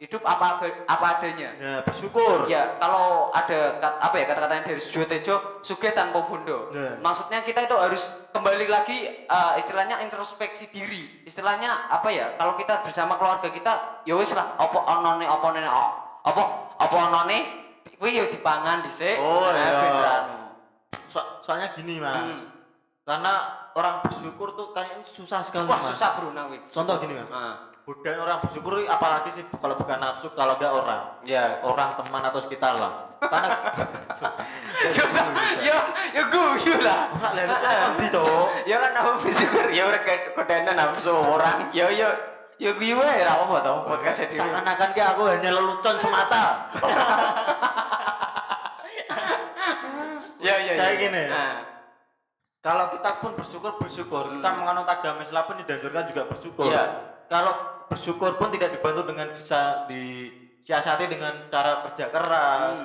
hidup 0.00 0.24
apa 0.24 0.64
apa 0.88 1.06
adanya 1.14 1.52
Ya, 1.54 1.84
bersyukur. 1.84 2.48
Ya, 2.48 2.72
kalau 2.74 3.28
ada 3.30 3.76
apa 4.00 4.16
ya 4.16 4.24
kata-katanya 4.24 4.64
dari 4.64 4.80
Sujo 4.80 5.04
Tejo, 5.04 5.36
suge 5.60 5.92
tanpa 5.92 6.24
bondo. 6.24 6.72
Ya. 6.72 6.96
Maksudnya 6.98 7.44
kita 7.44 7.62
itu 7.62 7.76
harus 7.76 8.08
kembali 8.32 8.64
lagi 8.66 9.28
eh, 9.28 9.52
istilahnya 9.54 10.00
introspeksi 10.00 10.72
diri. 10.72 11.20
Istilahnya 11.22 11.92
apa 11.92 12.08
ya? 12.08 12.32
Kalau 12.34 12.56
kita 12.56 12.80
bersama 12.80 13.14
keluarga 13.14 13.46
kita, 13.46 13.72
ya 14.02 14.16
wis 14.16 14.32
lah 14.32 14.56
apa 14.56 14.78
onone 14.88 15.28
apa 15.28 15.46
nene 15.52 15.68
oh, 15.68 15.90
apa 16.24 16.42
apa 16.80 16.94
onone 16.96 17.38
kuwi 18.00 18.16
ya 18.16 18.24
dipangan 18.24 18.80
dhisik. 18.80 19.20
Oh, 19.20 19.52
Nah, 19.52 19.68
iya. 19.68 20.16
So- 21.06 21.38
soalnya 21.40 21.76
gini 21.76 22.00
mas, 22.00 22.16
Hmm. 22.16 22.48
karena 23.04 23.34
orang 23.74 24.00
bersyukur 24.00 24.54
tuh 24.54 24.72
kayaknya 24.72 25.04
susah 25.04 25.44
sekali 25.44 25.68
Wah, 25.68 25.76
mas. 25.76 25.92
susah 25.92 26.16
bro 26.16 26.32
nawi. 26.32 26.56
Contoh 26.66 26.96
gini 26.96 27.12
mas, 27.12 27.28
Nah, 27.28 27.68
budaya 27.90 28.22
orang 28.22 28.38
bersyukur 28.38 28.78
apalagi 28.86 29.34
sih 29.34 29.42
kalau 29.58 29.74
bukan 29.74 29.98
nafsu 29.98 30.30
kalau 30.38 30.54
enggak 30.54 30.70
orang, 30.70 31.02
ya. 31.26 31.58
orang 31.66 31.90
teman 31.98 32.22
atau 32.22 32.38
sekitar 32.38 32.78
lah. 32.78 33.10
Karena 33.18 33.50
ya 35.66 35.74
ya 36.14 36.22
guyu 36.30 36.74
lah. 36.86 37.10
Ora 37.18 37.34
lha 37.34 37.42
lucu 37.50 37.66
nanti 37.66 38.06
cowok. 38.14 38.46
ya 38.62 38.76
kan 38.78 38.94
aku 38.94 39.10
bersyukur 39.26 39.66
ya 39.74 39.82
ora 39.90 39.98
kodene 40.06 40.72
nafsu 40.78 41.10
orang 41.10 41.66
ya 41.74 41.90
ya 41.90 42.14
ya 42.62 42.70
gue 42.78 42.94
wae 42.94 43.26
ra 43.26 43.42
apa 43.42 43.58
tau 43.58 43.82
podcast 43.82 44.30
dhewe 44.30 44.38
Seakan-akan 44.38 44.88
kayak 44.94 45.08
aku 45.18 45.22
hanya 45.26 45.50
lelucon 45.50 45.96
semata. 45.98 46.70
ya 50.38 50.54
ya 50.62 50.72
Kayak 50.78 50.94
ya. 50.94 51.02
gini. 51.02 51.24
Kalau 52.60 52.92
kita 52.92 53.10
pun 53.24 53.32
bersyukur 53.34 53.72
bersyukur, 53.82 54.30
kita 54.30 54.50
menganut 54.60 54.86
agama 54.86 55.24
Islam 55.24 55.42
pun 55.48 55.56
dianjurkan 55.58 56.04
juga 56.06 56.22
bersyukur. 56.28 56.68
Iya. 56.68 57.08
Kalau 57.24 57.79
bersyukur 57.90 58.38
pun 58.38 58.54
tidak 58.54 58.78
dibantu 58.78 59.10
dengan 59.10 59.34
bisa 59.34 59.84
disiasati 59.90 61.10
dengan 61.10 61.34
cara 61.50 61.82
kerja 61.90 62.06
keras, 62.14 62.78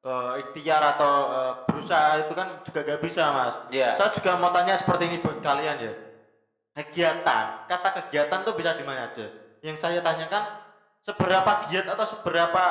eh, 0.00 0.32
ikhtiar 0.40 0.82
atau 0.96 1.14
eh, 1.28 1.52
berusaha 1.68 2.24
itu 2.24 2.32
kan 2.32 2.48
juga 2.64 2.80
gak 2.88 3.00
bisa 3.04 3.28
mas. 3.36 3.54
Iya. 3.68 3.92
Saya 3.92 4.08
juga 4.16 4.40
mau 4.40 4.48
tanya 4.48 4.72
seperti 4.72 5.12
ini 5.12 5.20
buat 5.20 5.44
kalian 5.44 5.76
ya. 5.84 5.92
Kegiatan, 6.72 7.68
kata 7.68 7.88
kegiatan 8.00 8.40
tuh 8.48 8.56
bisa 8.56 8.72
di 8.72 8.84
mana 8.88 9.12
aja. 9.12 9.28
Yang 9.60 9.76
saya 9.84 10.00
tanyakan 10.00 10.64
seberapa 11.04 11.68
giat 11.68 11.86
atau 11.92 12.06
seberapa 12.08 12.64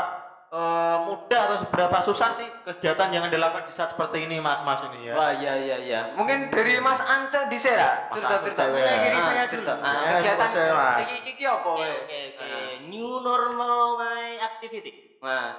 eh, 0.51 0.97
mudah 1.01 1.41
atau 1.47 1.57
seberapa 1.57 1.97
susah 2.01 2.29
sih 2.29 2.43
kegiatan 2.61 3.07
yang 3.09 3.23
anda 3.23 3.39
lakukan 3.39 3.63
di 3.63 3.71
saat 3.71 3.91
seperti 3.91 4.27
ini 4.27 4.37
mas-mas 4.37 4.83
ini 4.85 5.07
ya. 5.07 5.13
wah 5.15 5.31
ya 5.31 5.55
ya 5.55 5.77
ya 5.79 6.01
mungkin 6.13 6.51
dari 6.51 6.75
Mas 6.77 6.99
Anco 6.99 7.47
di 7.47 7.55
Sera 7.55 8.11
Mas 8.11 8.19
cerita 8.19 8.35
cerita 8.43 8.63
cewek. 8.67 8.83
Ah, 8.83 9.23
saya 9.25 9.43
cerita 9.47 9.71
dulu. 9.73 9.87
Ah, 9.87 9.95
Ya, 9.95 10.11
kegiatan 10.19 10.47
saya, 10.47 10.71
Mas. 10.71 10.97
iki 11.01 11.15
iki 11.31 11.43
apa 11.43 11.71
Oke, 11.71 11.87
oke, 11.87 12.19
oke. 12.35 12.59
New 12.85 13.11
normal 13.21 13.77
my 13.97 14.23
activity. 14.41 14.91
nah 15.19 15.55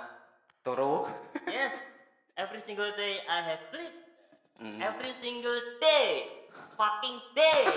turu 0.61 1.09
Yes, 1.49 1.83
every 2.37 2.61
single 2.61 2.93
day 2.93 3.19
I 3.25 3.39
have 3.43 3.63
sleep. 3.69 3.95
Hmm. 4.61 4.79
Every 4.79 5.11
single 5.19 5.59
day, 5.81 6.31
fucking 6.77 7.19
day. 7.35 7.67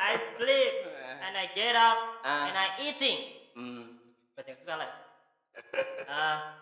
I 0.00 0.12
sleep 0.34 0.72
and 1.20 1.36
I 1.36 1.52
get 1.52 1.76
up 1.76 1.98
Ah. 2.24 2.48
and 2.48 2.56
I 2.56 2.68
eating. 2.80 3.18
hmm. 3.52 3.99
Baca 4.40 4.56
kepala. 4.56 4.86
Ah, 6.08 6.56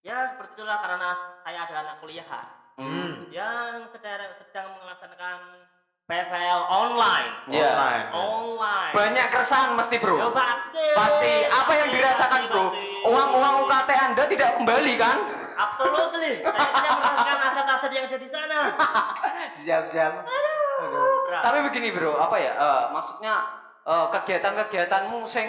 ya 0.00 0.24
seperti 0.24 0.56
itulah 0.56 0.80
karena 0.80 1.12
saya 1.44 1.68
ada 1.68 1.74
anak 1.84 1.96
kuliahan 2.00 2.48
Hmm. 2.80 3.28
yang 3.28 3.84
sedang 3.84 4.24
sedang 4.32 4.72
melaksanakan 4.72 5.68
PPL 6.08 6.60
online. 6.64 7.28
Ya. 7.52 7.68
Online. 7.68 8.06
Online. 8.10 8.92
banyak 8.96 9.26
keresahan 9.28 9.76
mesti 9.76 9.94
Ya 9.94 10.02
bro 10.02 10.32
pasti. 10.32 10.80
pasti 10.96 11.32
apa 11.44 11.72
yang 11.76 11.88
dirasakan 11.92 12.40
pasti, 12.40 12.48
bro 12.48 12.64
pasti. 12.64 12.88
uang 13.04 13.30
uang 13.36 13.54
UKT 13.68 13.90
anda 13.92 14.24
tidak 14.24 14.50
kembali 14.56 14.94
kan 14.96 15.18
Absolutely. 15.60 16.40
Saya 16.40 16.70
tidak 16.72 16.92
merasakan 16.96 17.38
aset-aset 17.52 17.90
yang 17.92 18.04
ada 18.08 18.16
di 18.16 18.28
sana. 18.32 18.58
Berat. 21.20 21.42
tapi 21.44 21.58
begini 21.68 21.92
bro 21.92 22.16
apa 22.16 22.36
ya 22.40 22.56
eh, 22.56 22.84
maksudnya 22.88 23.34
eh, 23.84 24.06
kegiatan-kegiatanmu 24.08 25.28
sing 25.28 25.44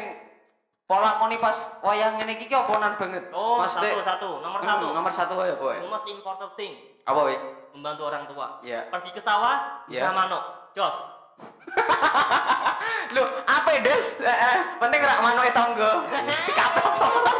pola 0.92 1.16
koni 1.16 1.40
pas 1.40 1.56
wayang 1.80 2.20
ini 2.20 2.36
iki 2.36 2.52
oponan 2.52 3.00
banget 3.00 3.32
Oh, 3.32 3.56
Maksudnya- 3.56 3.96
satu 3.96 4.04
satu, 4.04 4.30
nomor 4.44 4.60
Hmm, 4.60 4.68
satu. 4.68 4.86
nomor 4.92 5.12
satu 5.12 5.36
ya 5.40 5.56
boy 5.56 5.80
The 5.80 5.88
most 5.88 6.04
important 6.06 6.52
thing 6.60 6.76
apa 7.08 7.16
boy 7.16 7.36
membantu 7.72 8.12
orang 8.12 8.28
tua. 8.28 8.60
Iya. 8.60 8.92
Pergi 8.92 9.16
ke 9.16 9.22
sawah, 9.24 9.88
Iya. 9.88 10.04
bisa 10.04 10.12
manuk, 10.12 10.44
jos. 10.76 11.08
Lu 13.16 13.24
apa 13.48 13.70
ya, 13.72 13.80
Des? 13.80 14.20
Eh, 14.20 14.28
eh, 14.28 14.58
penting 14.76 15.00
rak 15.00 15.20
mano 15.24 15.40
tonggo. 15.56 15.92
Dikapok 16.52 16.94
sama 17.00 17.20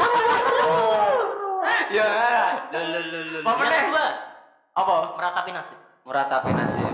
Ya. 1.92 2.08
Lo 2.72 2.80
lo 2.80 3.00
lo 3.04 3.20
lo. 3.44 4.06
Apa 4.72 4.94
meratapi 5.20 5.52
nasib. 5.52 5.76
Meratapi 6.08 6.50
nasib. 6.56 6.91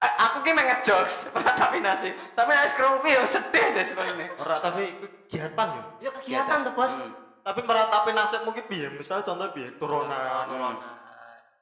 Aku 0.00 0.40
ki 0.40 0.52
main 0.52 0.64
ngejokes 0.66 1.14
meratapi 1.36 1.78
nasib. 1.80 2.16
Tapi 2.32 2.50
krungu 2.72 3.04
ki 3.04 3.10
ya 3.12 3.22
sedih 3.22 3.66
deh 3.72 3.84
sebenarnya. 3.84 4.26
Ora 4.36 4.56
tapi 4.56 4.84
kegiatan 5.28 5.68
ya. 5.70 5.82
Ya 6.00 6.10
kegiatan 6.10 6.58
tuh 6.64 6.72
bos. 6.72 6.92
Tapi 7.40 7.60
meratapi 7.60 8.10
nasib 8.12 8.40
mungkin 8.44 8.64
piye? 8.64 8.88
Misalnya 8.90 9.24
contoh 9.24 9.48
piye? 9.52 9.68
Turunan. 9.76 10.44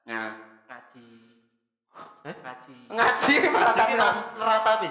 Nah, 0.06 0.30
Ngaji. 0.68 1.06
Eh? 2.24 2.34
Ngaji. 2.34 2.74
ngaji 2.88 3.32
Masih 3.34 3.50
meratapi 3.50 3.94
nas 3.94 4.06
nasib. 4.06 4.26
meratapi. 4.38 4.90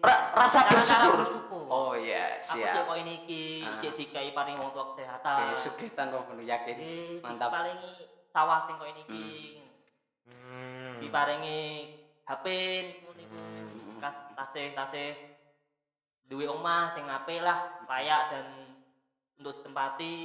Ra- 0.00 0.24
rasa 0.32 0.60
bersyukur. 0.66 1.64
Oh 1.66 1.92
iya, 1.92 2.38
Aku 2.38 2.54
cek 2.54 2.64
siap. 2.64 2.84
kok 2.86 2.96
ini 2.96 3.14
ki, 3.24 3.44
Ah. 3.62 3.76
cek 3.76 3.92
dikai 3.96 4.30
paring 4.30 4.56
wong 4.56 4.70
tua 4.72 4.88
kesehatan. 4.88 5.48
Oke, 5.48 5.54
sugitan 5.54 6.08
kok 6.08 6.24
penuh 6.26 6.44
yakin. 6.44 6.76
Mantap. 7.20 7.50
Diparingi 7.50 7.92
sawah 8.30 8.58
sing 8.64 8.74
kok 8.76 8.88
ini 8.88 9.02
ki. 9.04 9.28
Hmm. 10.24 10.94
Diparingi 11.00 11.60
HP 12.24 12.44
niku 12.82 13.10
niku. 13.14 13.38
Kas- 13.98 14.22
Tasih 14.34 14.74
tasih 14.74 15.14
duwe 16.24 16.44
omah 16.44 16.90
sing 16.90 17.06
apik 17.06 17.38
lah, 17.38 17.58
layak 17.86 18.28
dan 18.28 18.46
untuk 19.36 19.62
ditempati. 19.62 20.16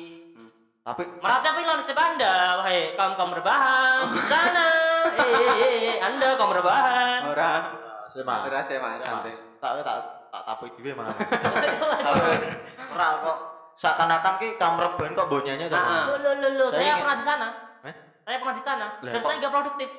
Tapi 0.79 1.03
Meratapi 1.19 1.61
nasib 1.61 1.93
Anda, 1.93 2.57
wahai 2.57 2.95
kaum 2.95 3.13
kaum 3.13 3.31
rebahan 3.31 4.09
di 4.09 4.19
sana. 4.19 4.67
Eh, 5.09 5.25
eh, 5.25 5.51
eh, 5.85 5.97
Anda 5.99 6.33
kaum 6.35 6.51
rebahan. 6.51 7.21
Ora. 7.25 7.69
sih 8.07 8.21
mas. 8.21 8.41
Ora 8.43 8.59
sih, 8.59 8.77
Mas. 8.77 8.97
Santai. 8.99 9.31
Santai. 9.31 9.59
Tak 9.59 9.71
tak 9.81 9.97
tak 10.29 10.41
tapi 10.43 10.65
dhewe 10.73 10.91
mana. 10.93 11.09
Ora 12.93 13.07
kok 13.21 13.37
seakan-akan 13.75 14.33
ki 14.37 14.57
kamar 14.57 14.95
ban 14.95 15.11
kok 15.13 15.27
bonyanya 15.27 15.65
tuh. 15.67 15.77
Ah, 15.77 15.85
ah. 15.85 16.03
Lo 16.09 16.31
lo 16.33 16.47
lo 16.49 16.65
Saya 16.67 16.73
saya 16.73 16.85
ingin- 16.89 16.99
pernah 16.99 17.15
di 17.15 17.25
sana. 17.25 17.47
Eh? 17.83 17.95
Saya 18.23 18.37
pernah 18.37 18.55
di 18.55 18.63
sana 18.63 18.85
dan 18.99 19.19
saya 19.19 19.35
nggak 19.37 19.53
produktif 19.53 19.89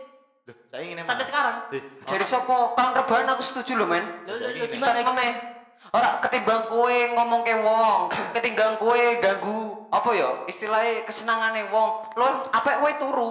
saya 0.66 0.80
ingin 0.80 1.00
sampai 1.00 1.24
sekarang. 1.24 1.56
Eh, 1.70 1.82
Jadi 2.02 2.24
sopo 2.24 2.72
kang 2.72 2.92
rebahan 2.92 3.26
aku 3.28 3.40
setuju 3.40 3.74
loh 3.74 3.86
men. 3.86 4.04
Lo 4.24 4.32
lo 4.32 4.34
Saya 4.34 4.50
lo 4.50 4.56
ingin- 4.56 4.70
gimana? 4.70 4.92
Start 4.92 5.06
meneh. 5.06 5.32
Ora 5.90 6.10
ketimbang 6.20 6.62
kowe 6.66 6.86
ngomong 7.10 7.42
ke 7.42 7.54
wong, 7.56 8.12
ketimbang 8.30 8.76
kowe 8.76 8.94
ganggu 9.18 9.58
apa 9.90 10.10
ya 10.12 10.28
istilahnya 10.44 11.02
kesenangane 11.02 11.66
wong. 11.66 12.14
Lo 12.14 12.26
apik 12.46 12.78
kowe 12.78 12.92
turu, 12.96 13.30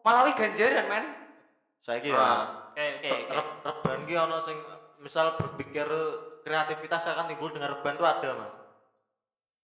malah 0.00 0.22
wi 0.22 0.32
ganjaran 0.32 0.86
men. 0.86 1.04
saya 1.78 1.98
ki 1.98 2.10
ya. 2.10 2.18
Ah. 2.18 2.70
Oke 2.70 2.82
oke 2.94 3.08
oke. 3.08 3.32
Re- 3.32 3.50
Reban 3.64 3.98
ki 4.04 4.14
ono 4.16 4.36
sing 4.38 4.58
misal 4.98 5.34
berpikir 5.34 5.86
kreativitas 6.42 7.06
akan 7.08 7.26
timbul 7.26 7.48
dengan 7.48 7.70
reban 7.72 7.94
itu 7.94 8.02
ada 8.02 8.30
mas. 8.32 8.52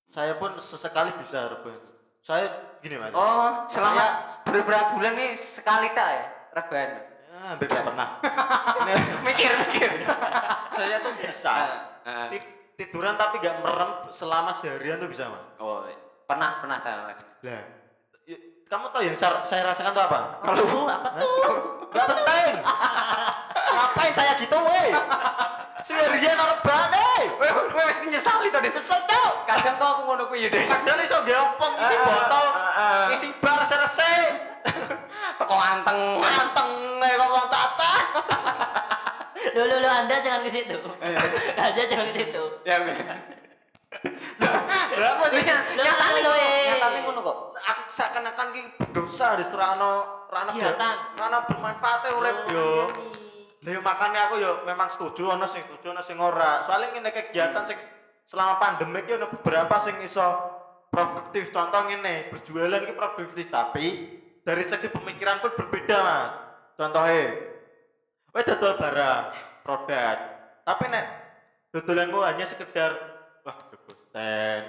Saya 0.08 0.36
pun 0.36 0.52
sesekali 0.54 1.10
bisa 1.16 1.46
reban. 1.48 1.78
Saya 2.18 2.46
gini 2.78 2.94
mas. 2.96 3.10
Oh, 3.12 3.66
selama 3.66 3.96
Saya- 3.96 4.18
beberapa 4.44 4.92
bulan 4.92 5.14
nih 5.14 5.34
sekali 5.34 5.90
tak 5.90 6.08
ya 6.08 6.24
rebahan. 6.52 6.90
Ya, 6.92 7.38
hampir 7.48 7.66
nggak 7.66 7.84
pernah. 7.84 8.08
Mikir 9.26 9.50
mikir. 9.58 9.90
saya 10.68 10.96
tuh 11.00 11.12
bisa 11.16 11.52
Ah, 11.52 11.68
ah. 12.04 12.26
ti- 12.28 12.44
tiduran 12.76 13.14
tapi 13.14 13.38
nggak 13.38 13.60
merem 13.60 13.90
selama 14.08 14.50
seharian 14.50 14.96
tuh 14.96 15.06
bisa 15.06 15.26
mas. 15.26 15.42
Oh, 15.58 15.82
pernah 16.24 16.60
pernah 16.60 16.78
tak. 16.78 17.18
Lah, 17.42 17.62
y- 18.24 18.42
kamu 18.64 18.88
tahu 18.88 19.02
yang 19.02 19.16
saya, 19.16 19.42
saya 19.42 19.62
rasakan 19.64 19.92
tuh 19.92 20.02
apa? 20.02 20.18
Kalau 20.40 20.64
apa 20.86 21.08
tuh? 21.14 21.56
Gak 21.90 22.06
penting. 22.06 22.54
Ngapain 23.72 24.12
saya 24.12 24.32
gitu, 24.38 24.56
woi? 24.56 24.88
Seharian 25.82 26.36
rebane. 26.36 27.10
Kowe 27.68 27.82
wis 27.84 28.00
nyesali 28.02 28.48
to, 28.48 28.58
Des. 28.60 28.70
Kesel 28.70 28.96
cuk. 29.02 29.32
Kadang 29.44 29.76
tuh 29.76 29.88
aku 29.88 30.00
ngono 30.06 30.24
kuwi 30.26 30.46
ya, 30.46 30.48
Des. 30.48 30.64
Padahal 30.64 31.00
iso 31.00 31.18
gampang 31.22 31.72
isi 31.76 31.94
Ah, 31.94 32.00
botol, 32.02 32.46
ah, 32.48 32.72
ah. 32.72 33.06
isi 33.10 33.28
bar 33.38 33.60
serese. 33.62 34.14
Teko 35.38 35.56
anteng. 35.56 36.00
Anteng 36.20 36.70
kok 37.02 37.28
wong 37.28 37.46
cacat. 37.48 38.04
Loh, 39.52 39.64
loh, 39.68 39.78
loh, 39.82 39.92
Anda 39.92 40.16
jangan 40.22 40.40
ke 40.46 40.50
situ. 40.50 40.76
Raja 41.58 41.82
jangan 41.84 42.06
ke 42.10 42.18
situ. 42.24 42.44
Ya. 42.64 42.76
Lah 44.96 45.08
aku 45.18 45.24
sih 45.36 45.42
Nyatane 45.44 46.18
kok. 46.24 46.34
eh. 46.34 46.62
Nyatane 46.72 46.98
ngono 47.04 47.20
kok. 47.20 47.36
aku 47.52 47.82
seakan-akan 47.92 48.46
ki 48.54 48.62
berdosa 48.80 49.36
di 49.36 49.44
serano 49.44 50.24
rano 50.32 50.50
Kegiatan. 50.56 50.96
rano 51.20 51.38
bermanfaat 51.44 52.08
urip 52.16 52.38
yo. 52.48 52.88
Lah 53.62 53.70
yo 53.70 53.80
makane 53.84 54.18
aku 54.18 54.34
yo 54.40 54.64
memang 54.64 54.88
setuju 54.88 55.36
ana 55.36 55.44
sing 55.44 55.60
setuju 55.60 55.92
ana 55.92 56.00
sing 56.00 56.16
ora. 56.16 56.64
Soalnya 56.64 56.96
ngene 56.96 57.10
kegiatan 57.12 57.62
sing 57.68 57.78
selama 58.24 58.56
pandemi 58.56 59.04
ki 59.04 59.20
ono 59.20 59.26
beberapa 59.28 59.76
sing 59.76 60.00
iso 60.00 60.24
produktif. 60.88 61.52
Contoh 61.52 61.84
ngene, 61.88 62.32
berjualan 62.32 62.80
ki 62.84 62.94
produktif 62.96 63.48
tapi 63.52 63.86
dari 64.42 64.64
segi 64.66 64.90
pemikiran 64.90 65.38
pun 65.38 65.54
berbeda, 65.54 65.96
Mas. 66.02 66.30
Contohnya, 66.78 67.52
Kowe 68.32 68.40
dodol 68.48 68.80
barang, 68.80 69.24
produk. 69.60 70.16
Tapi 70.64 70.84
nek 70.88 71.06
dodolanmu 71.68 72.24
hanya 72.24 72.48
sekedar 72.48 72.96
wah 73.44 73.56
stand, 74.08 74.64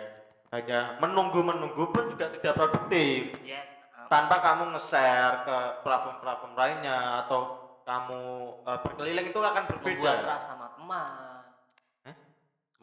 hanya 0.51 0.99
menunggu-menunggu 0.99 1.95
pun 1.95 2.11
juga 2.11 2.27
tidak 2.27 2.59
produktif. 2.59 3.31
Yes. 3.47 3.71
um, 3.95 4.11
Tanpa 4.11 4.43
kamu 4.43 4.75
nge-share 4.75 5.47
ke 5.47 5.57
platform-platform 5.79 6.53
lainnya 6.59 7.23
atau 7.23 7.55
kamu 7.87 8.21
eh, 8.67 8.79
berkeliling 8.83 9.27
itu 9.31 9.39
akan 9.39 9.63
berbeda. 9.63 10.11
Membuat 10.11 10.27
rasa 10.27 10.43
sama 10.43 10.67
teman. 10.75 11.22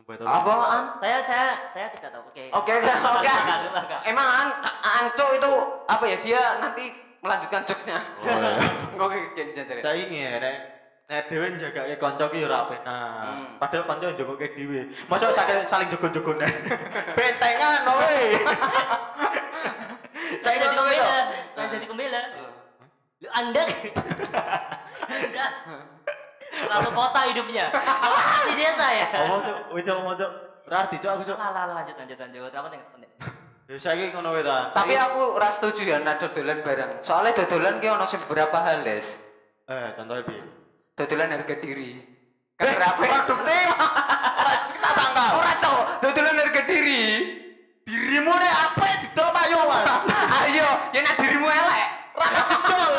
Apaan? 0.08 0.84
Saya, 0.98 1.18
saya, 1.22 1.46
saya 1.76 1.86
tidak 1.92 2.10
tahu. 2.16 2.22
Oke. 2.32 2.44
Oke, 2.50 2.72
oke, 2.80 2.92
oke. 2.92 3.34
Emang 4.10 4.26
an 4.26 4.48
Anco 4.80 5.26
itu 5.36 5.52
apa 5.86 6.04
ya? 6.08 6.16
Dia 6.24 6.40
nanti 6.58 6.88
melanjutkan 7.20 7.62
jokesnya. 7.68 8.00
Oh, 8.96 9.08
iya. 9.08 9.28
Kayak 9.36 9.48
jadi. 9.52 9.80
Saya 9.80 9.96
ingin 10.08 10.40
nek 10.40 10.56
nek 11.10 11.22
dhewe 11.28 11.46
njagake 11.52 11.94
kanca 12.00 12.26
ki 12.32 12.38
ora 12.48 12.70
penak. 12.70 13.12
Hmm. 13.20 13.44
Padahal 13.60 13.84
kanca 13.84 14.06
njogoke 14.16 14.46
dhewe. 14.56 14.88
Masa 15.06 15.28
saling 15.30 15.68
saling 15.68 15.88
jogo-jogonan. 15.92 16.48
Bentengan 17.16 17.80
kowe. 17.84 18.18
Saya 20.40 20.56
jadi 20.56 20.76
pembela. 20.76 21.10
Saya 21.52 21.66
jadi 21.76 21.86
pembela. 21.86 22.20
Lu 23.20 23.28
Anda 23.36 23.62
Anda 25.10 25.46
Lalu 26.68 26.88
kota 26.92 27.20
hidupnya. 27.30 27.64
Kalau 27.72 28.18
di 28.50 28.54
desa 28.58 28.88
ya. 28.92 29.06
Wis 29.72 29.82
cuk, 29.82 29.98
mau 30.02 30.12
cuk. 30.12 30.30
Berarti 30.66 30.96
cuk 30.98 31.10
aku 31.10 31.22
cuk. 31.24 31.36
Lah, 31.38 31.66
lanjut, 31.72 31.96
lanjut, 31.96 32.18
lanjut. 32.18 32.52
Apa 32.52 32.68
penting. 32.68 32.82
Ya 33.70 33.78
saiki 33.78 34.10
ngono 34.10 34.34
wae 34.34 34.42
ta. 34.42 34.74
Tapi 34.74 34.98
aku 34.98 35.38
ora 35.38 35.46
setuju 35.46 35.86
ya 35.86 36.02
nek 36.02 36.18
dodolan 36.18 36.58
barang. 36.58 37.06
Soalnya 37.06 37.38
dodolan 37.38 37.78
ki 37.78 37.86
ono 37.86 38.02
sing 38.02 38.18
beberapa 38.26 38.58
hal, 38.58 38.82
Des. 38.82 39.14
eh 39.70 39.94
contohnya 39.94 40.26
piye? 40.26 40.42
Dodolan 40.98 41.30
harga 41.30 41.54
diri. 41.54 41.94
Eh, 42.58 42.66
Kan 42.66 42.74
rapi. 42.76 43.06
produktif. 43.06 43.68
Kita 44.74 44.90
sangka. 44.90 45.24
Ora, 45.38 45.52
Cok. 45.54 45.80
Dodolan 46.02 46.34
harga 46.34 46.62
diri. 46.66 47.02
Dirimu 47.86 48.34
nek 48.34 48.54
apa 48.58 48.86
didol 49.00 49.28
payo, 49.30 49.60
Mas. 49.70 49.86
Ayo, 50.50 50.68
ya 50.90 51.00
nek 51.00 51.14
dirimu 51.14 51.46
elek. 51.46 51.84
Ra 52.18 52.26
didol, 52.26 52.92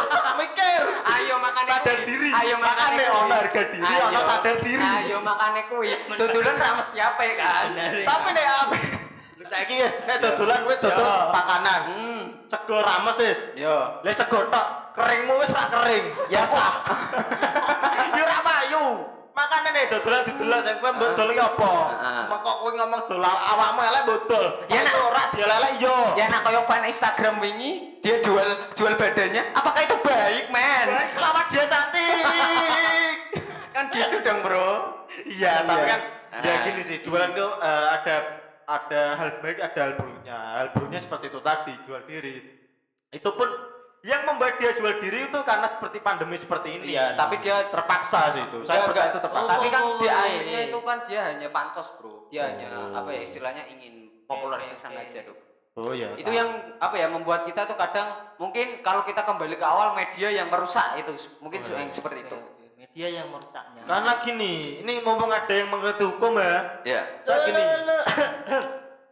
Ayo 2.42 2.56
makane 2.58 3.06
ono 3.06 3.34
harga 3.38 3.64
diri, 3.70 3.96
ono 4.10 4.20
sadar 4.26 4.56
diri. 4.58 4.82
Ayo 4.82 5.18
makane 5.22 5.62
kuwi. 5.70 5.94
Dodolan 6.18 6.56
ra 6.58 6.70
mesti 6.74 6.98
apa 6.98 7.22
kan. 7.38 7.66
Benar. 7.78 7.94
Tapi 8.02 8.30
nek 8.34 8.48
apa? 8.66 8.76
Lu 9.38 9.44
saiki 9.46 9.74
wis 9.78 9.94
nek 10.10 10.18
dodolan 10.26 10.66
kowe 10.66 10.76
dodol 10.82 11.06
Yo. 11.06 11.30
makanan. 11.30 11.82
Hmm. 11.94 12.24
Sego 12.50 12.78
rames 12.82 13.18
wis. 13.22 13.40
Yo. 13.54 13.78
Lah 14.02 14.14
sego 14.14 14.50
tok, 14.50 14.68
keringmu 14.98 15.34
wis 15.38 15.54
ra 15.54 15.66
kering. 15.70 16.06
Ya 16.34 16.44
sah. 16.50 16.82
Yo 18.18 18.24
ra 18.26 18.40
payu. 18.42 18.86
Makane 19.32 19.70
nek 19.72 19.86
dodolan 19.90 20.22
didelok 20.28 20.60
sing 20.60 20.76
kowe 20.78 20.92
mbok 20.92 21.12
dol 21.16 21.30
iki 21.32 21.40
apa? 21.40 21.72
Mengko 22.28 22.52
kowe 22.60 22.72
ngomong 22.74 23.02
dol 23.08 23.24
awakmu 23.24 23.80
elek 23.82 24.02
mbok 24.04 24.20
dol. 24.28 24.48
Ya, 24.68 24.76
Ya 24.76 24.82
nak. 24.84 25.08
ora 25.08 25.24
dielek 25.32 25.74
yo. 25.80 25.96
Ya 26.20 26.26
nak 26.28 26.42
kaya 26.44 26.62
fan 26.64 26.84
Instagram 26.84 27.40
wingi 27.40 27.98
dia 28.00 28.20
jual 28.20 28.50
jual 28.76 28.94
badannya. 28.94 29.56
Apakah 29.56 29.82
itu 29.82 29.98
baik, 30.00 30.46
men? 30.52 30.86
Baik, 30.90 31.10
Selama 31.10 31.48
dia 31.48 31.64
cantik. 31.64 33.16
Kan 33.76 33.88
gitu 33.88 34.20
dong, 34.20 34.44
Bro. 34.44 34.70
Iya, 35.24 35.64
tapi 35.64 35.80
Iya. 35.80 35.88
kan 35.88 36.02
ya 36.44 36.54
gini 36.64 36.82
sih, 36.82 37.00
jualan 37.00 37.32
tuh 37.32 37.52
eh, 37.56 37.88
ada 37.90 38.16
ada 38.68 39.02
hal 39.16 39.40
baik, 39.40 39.60
ada 39.60 39.80
hal 39.82 39.94
buruknya. 39.96 40.36
Hal 40.60 40.68
buruknya 40.72 41.00
seperti 41.00 41.32
itu 41.32 41.40
tadi, 41.40 41.72
jual 41.84 42.04
diri. 42.04 42.36
Itu 43.10 43.32
pun 43.32 43.48
yang 44.02 44.26
membuat 44.26 44.58
dia 44.58 44.74
jual 44.74 44.98
diri 44.98 45.30
itu 45.30 45.40
karena 45.46 45.70
seperti 45.70 46.02
pandemi 46.02 46.34
seperti 46.34 46.82
ini. 46.82 46.98
Iya, 46.98 47.14
tapi 47.14 47.38
dia 47.38 47.70
terpaksa 47.70 48.34
sih 48.34 48.42
itu. 48.42 48.66
Saya 48.66 48.90
percaya 48.90 49.14
itu 49.14 49.22
terpaksa. 49.22 49.50
Tapi 49.54 49.68
kan 49.70 49.82
Oh, 49.86 49.98
di 50.02 50.08
oh, 50.10 50.14
akhirnya 50.14 50.60
iya. 50.66 50.70
itu 50.74 50.80
kan 50.82 50.98
dia 51.06 51.22
hanya 51.30 51.48
pansos, 51.54 51.94
Bro. 52.02 52.26
Dia 52.34 52.50
hanya 52.50 52.98
apa 52.98 53.14
ya 53.14 53.22
istilahnya 53.22 53.70
ingin 53.70 54.26
popularisan 54.26 54.98
aja, 54.98 55.22
tuh. 55.22 55.38
Oh 55.78 55.94
iya. 55.94 56.18
Itu 56.18 56.34
yang 56.34 56.50
apa 56.82 56.98
ya 56.98 57.14
membuat 57.14 57.46
kita 57.46 57.70
tuh 57.70 57.78
kadang 57.78 58.10
mungkin 58.42 58.82
kalau 58.82 59.06
kita 59.06 59.22
kembali 59.22 59.54
ke 59.54 59.66
awal 59.70 59.94
media 59.94 60.34
yang 60.34 60.50
merusak 60.50 60.98
itu 60.98 61.14
mungkin 61.38 61.62
Oh, 61.62 61.70
iya. 61.70 61.86
yang 61.86 61.94
seperti 61.94 62.26
itu. 62.26 62.38
Media 62.82 63.08
yang 63.22 63.28
merusaknya. 63.30 63.86
Karena 63.86 64.14
gini, 64.26 64.82
ini 64.82 64.94
mumpung 65.06 65.30
ada 65.30 65.54
yang 65.54 65.70
mengerti 65.70 66.10
hukum 66.10 66.42
ya. 66.42 66.58
Ya. 66.90 67.02
Saya 67.22 67.40
gini, 67.46 67.62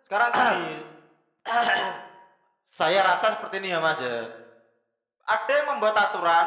sekarang 0.10 0.30
gini. 0.34 0.65
saya 2.80 2.99
rasa 3.06 3.38
seperti 3.38 3.56
ini 3.62 3.69
ya 3.69 3.78
Mas 3.78 4.02
ya. 4.02 4.38
Ada 5.30 5.52
yang 5.54 5.68
membuat 5.70 5.94
aturan 5.94 6.46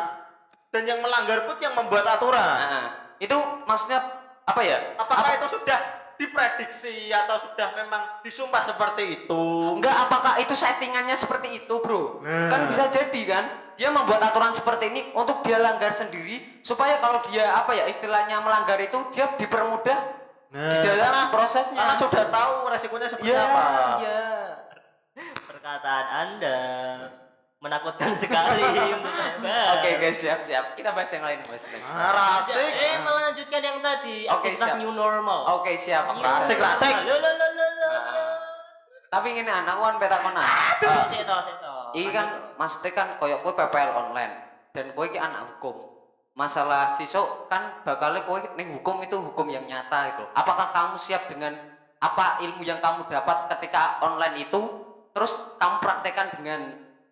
dan 0.69 0.83
yang 0.83 0.99
melanggar 0.99 1.47
pun 1.47 1.57
yang 1.61 1.75
membuat 1.79 2.03
aturan. 2.09 2.57
Nah, 2.59 2.87
itu 3.17 3.37
maksudnya 3.63 4.03
apa 4.43 4.61
ya? 4.61 4.99
Apakah 4.99 5.23
Apa- 5.23 5.39
itu 5.39 5.47
sudah 5.55 5.79
diprediksi 6.19 7.11
atau 7.11 7.39
sudah 7.39 7.75
memang 7.77 8.23
disumpah 8.23 8.63
seperti 8.63 9.23
itu? 9.23 9.45
Enggak, 9.79 9.95
apakah 9.95 10.39
itu 10.39 10.55
settingannya 10.55 11.15
seperti 11.15 11.63
itu, 11.63 11.75
bro? 11.79 12.19
Nah. 12.23 12.51
Kan 12.51 12.67
bisa 12.67 12.87
jadi 12.89 13.23
kan? 13.27 13.45
Dia 13.79 13.89
membuat 13.89 14.21
aturan 14.21 14.51
seperti 14.51 14.91
ini 14.91 15.03
untuk 15.15 15.41
dia 15.43 15.57
langgar 15.57 15.91
sendiri 15.91 16.61
supaya 16.61 16.99
kalau 16.99 17.23
dia 17.27 17.55
apa 17.55 17.73
ya 17.73 17.87
istilahnya 17.87 18.39
melanggar 18.43 18.77
itu 18.79 18.99
dia 19.11 19.31
dipermudah 19.35 19.99
di 20.53 20.77
dalam 20.85 21.01
karena- 21.01 21.31
prosesnya. 21.31 21.81
Karena 21.81 21.97
sudah 21.97 22.25
tahu 22.29 22.55
resikonya 22.69 23.09
seperti 23.09 23.31
ya, 23.31 23.43
apa. 23.43 23.65
ya. 24.05 24.23
Perkataan 25.49 26.05
Anda 26.11 26.59
menakutkan 27.63 28.11
sekali 28.19 28.59
untuk. 28.99 29.15
Oke 29.79 29.91
guys, 30.03 30.19
siap 30.19 30.43
siap. 30.43 30.75
Kita 30.75 30.91
bahas 30.91 31.07
yang 31.15 31.23
lain 31.23 31.39
mas. 31.47 31.63
Ah, 31.87 32.43
asik. 32.43 32.59
Eh, 32.59 32.99
melanjutkan 32.99 33.63
yang 33.63 33.79
tadi. 33.79 34.27
Oke, 34.27 34.51
aktivitas 34.51 34.69
siap. 34.75 34.83
new 34.83 34.91
normal. 34.91 35.63
Oke 35.63 35.79
siap. 35.79 36.11
Asik, 36.11 36.59
asik. 36.59 37.07
Loh, 37.07 37.23
loh, 37.23 37.33
loh, 37.33 37.51
loh, 37.55 37.71
loh, 37.71 37.71
Nah. 37.95 38.03
loh. 38.19 38.35
Tapi 39.13 39.29
ini 39.37 39.47
anak 39.47 39.77
kan 39.77 39.95
peta 40.01 40.19
kona. 40.19 40.41
Oh, 40.43 41.05
seto, 41.07 41.37
seto. 41.45 41.73
Ini 41.95 42.11
kan 42.11 42.27
maksudnya 42.59 42.91
kan 42.97 43.09
koyok 43.21 43.45
kue 43.45 43.53
PPL 43.55 43.93
online 43.93 44.35
dan 44.73 44.91
kue 44.97 45.07
ki 45.13 45.21
anak 45.21 45.47
hukum. 45.55 45.93
Masalah 46.33 46.97
sisuk 46.97 47.47
kan 47.47 47.85
bakalnya 47.85 48.25
kue 48.25 48.41
ning 48.57 48.73
hukum 48.73 49.05
itu 49.05 49.21
hukum 49.21 49.47
yang 49.53 49.69
nyata 49.69 50.17
itu. 50.17 50.25
Apakah 50.33 50.73
kamu 50.73 50.97
siap 50.97 51.29
dengan 51.29 51.53
apa 52.01 52.41
ilmu 52.41 52.65
yang 52.65 52.81
kamu 52.81 53.05
dapat 53.07 53.53
ketika 53.53 54.01
online 54.01 54.49
itu 54.49 54.61
terus 55.13 55.61
kamu 55.61 55.77
praktekkan 55.85 56.33
dengan 56.41 56.61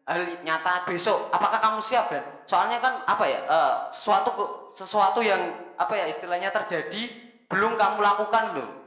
hal 0.08 0.20
nyata 0.42 0.84
besok 0.88 1.28
apakah 1.32 1.60
kamu 1.60 1.78
siap 1.82 2.08
dan 2.10 2.24
soalnya 2.48 2.78
kan 2.80 3.04
apa 3.04 3.24
ya 3.28 3.40
eh, 3.44 3.74
sesuatu 3.92 4.30
ke- 4.34 4.52
sesuatu 4.74 5.20
yang 5.20 5.40
apa 5.76 5.94
ya 5.96 6.04
istilahnya 6.08 6.50
terjadi 6.50 7.02
belum 7.46 7.74
kamu 7.76 7.98
lakukan 8.00 8.54
loh 8.58 8.80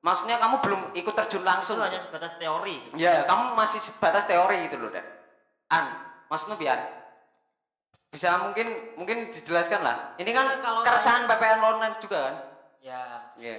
maksudnya 0.00 0.40
kamu 0.40 0.64
belum 0.64 0.80
ikut 0.96 1.14
terjun 1.14 1.44
itu 1.44 1.48
langsung 1.48 1.76
hanya 1.80 2.00
sebatas 2.00 2.36
teori. 2.40 2.80
Ya, 2.96 3.24
kamu 3.28 3.52
masih 3.52 3.80
sebatas 3.84 4.24
teori 4.24 4.64
gitu 4.64 4.80
loh, 4.80 4.88
Dan. 4.88 5.04
An, 5.68 5.84
maksudnya 6.32 6.56
biar 6.56 6.78
bisa 8.10 8.42
mungkin 8.42 8.96
mungkin 8.96 9.28
dijelaskan 9.30 9.84
lah. 9.84 10.16
Ini 10.18 10.30
kan 10.32 10.46
kalau 10.58 10.80
keresahan 10.82 11.28
PPN 11.30 11.60
online 11.62 11.96
juga 12.00 12.18
kan? 12.26 12.36
Ya, 12.80 13.00
Iya. 13.36 13.56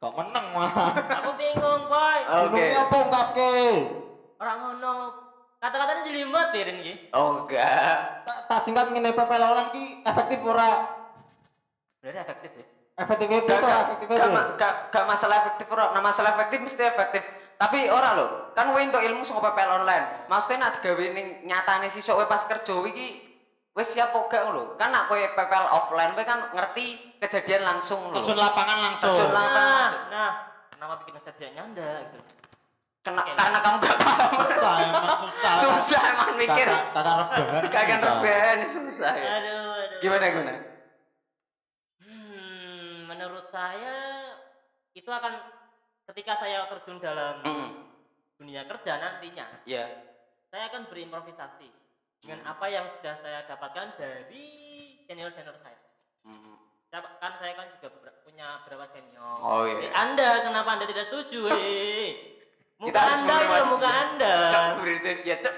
Kok 0.00 0.16
menang 0.16 0.46
malah. 0.56 0.96
aku 0.96 1.36
bingung, 1.36 1.84
boy. 1.84 2.18
Oke. 2.24 2.56
Bingung 2.56 2.72
apa 2.72 2.96
ungkapke? 3.04 3.52
Orang 4.40 4.58
ngono. 4.64 4.96
Kata-katanya 5.60 6.02
jelimet 6.08 6.48
ya 6.56 6.62
ini. 6.72 7.12
Oh 7.12 7.44
enggak. 7.44 8.24
Tak 8.24 8.38
tak 8.48 8.60
singkat 8.64 8.96
ngene 8.96 9.12
PPL 9.12 9.44
online 9.44 9.70
ki 9.76 9.84
efektif 10.00 10.40
ora? 10.40 10.88
Berarti 12.00 12.16
efektif 12.16 12.50
ya. 12.56 12.64
Efektif 12.96 13.28
itu 13.28 13.44
Gak, 13.44 13.60
ora 13.60 13.76
efektif 13.84 14.06
ma- 14.32 14.50
gak, 14.56 14.74
gak 14.88 15.04
masalah 15.04 15.36
efektif 15.44 15.66
ora. 15.68 15.92
Nah, 15.92 16.00
masalah 16.00 16.32
efektif 16.32 16.64
mesti 16.64 16.80
efektif. 16.80 17.20
Tapi 17.60 17.92
ora 17.92 18.16
loh. 18.16 18.56
Kan 18.56 18.72
kowe 18.72 18.80
entuk 18.80 19.04
ilmu 19.04 19.20
saka 19.20 19.52
PPL 19.52 19.84
online. 19.84 20.04
Maksudnya 20.32 20.64
nak 20.64 20.80
gawe 20.80 21.04
ning 21.12 21.44
nyatane 21.44 21.92
sisuk 21.92 22.16
kowe 22.16 22.24
pas 22.24 22.40
kerja 22.48 22.76
iki 22.88 23.20
wis 23.76 23.92
siap 23.92 24.16
kok 24.16 24.32
gak 24.32 24.48
lho. 24.48 24.80
Kan 24.80 24.96
nak 24.96 25.12
kowe 25.12 25.20
PPL 25.20 25.68
offline 25.76 26.16
kowe 26.16 26.24
kan 26.24 26.40
ngerti 26.56 27.09
kejadian 27.20 27.62
langsung 27.62 28.00
lho. 28.08 28.16
Terjun 28.16 28.38
lapangan 28.40 28.78
langsung. 28.80 29.12
Terjun 29.12 29.30
lapangan. 29.30 29.52
Nah, 29.52 29.76
langsung. 29.76 30.04
nah, 30.10 30.32
kenapa 30.72 30.94
bikin 31.04 31.14
tidak 31.20 31.50
nyanda 31.54 31.90
gitu. 32.08 32.20
Kena, 33.00 33.24
karena 33.32 33.58
kamu 33.64 33.76
gak 33.80 33.96
paham. 33.96 34.30
Susah 34.44 34.74
emang 34.84 35.04
susah. 35.24 35.52
Susah 35.56 36.02
emang 36.12 36.30
mikir. 36.36 36.68
Kakak 36.68 37.72
kakak 37.72 37.98
rebahan. 38.04 38.04
Susah. 38.04 38.04
rebahan 38.04 38.58
susah 38.68 39.12
ya. 39.16 39.30
Aduh, 39.40 39.72
aduh. 39.72 39.98
Gimana 40.04 40.24
gimana? 40.28 40.52
Hmm, 42.04 43.08
menurut 43.08 43.46
saya 43.48 43.96
itu 44.92 45.08
akan 45.08 45.32
ketika 46.12 46.32
saya 46.36 46.68
terjun 46.68 47.00
dalam 47.00 47.40
Hmm. 47.40 47.88
dunia 48.36 48.68
kerja 48.68 49.00
nantinya, 49.00 49.48
Iya. 49.64 49.88
saya 50.52 50.68
akan 50.68 50.92
berimprovisasi 50.92 51.68
dengan 52.20 52.52
apa 52.52 52.68
yang 52.68 52.84
sudah 52.84 53.16
saya 53.24 53.48
dapatkan 53.48 53.96
dari 53.96 54.44
senior 55.08 55.32
senior 55.32 55.56
saya. 55.64 55.79
Saya, 56.90 57.06
kan 57.22 57.32
saya 57.38 57.54
kan 57.54 57.66
juga 57.78 57.88
ber- 58.02 58.18
punya 58.26 58.46
beberapa 58.66 58.82
senior. 58.90 59.38
Oh, 59.38 59.62
iya. 59.62 59.86
Eh, 59.86 59.90
anda 59.94 60.42
kenapa 60.42 60.74
anda 60.74 60.90
tidak 60.90 61.06
setuju? 61.06 61.46
Hei? 61.46 62.18
Muka 62.82 62.90
Kita 62.90 63.00
anda 63.06 63.14
itu 63.14 63.22
menghormati 63.30 63.70
muka 63.70 63.90
anda. 63.94 64.34
Cek 64.50 64.70
berita 64.82 65.10
dia 65.22 65.36
cek. 65.38 65.54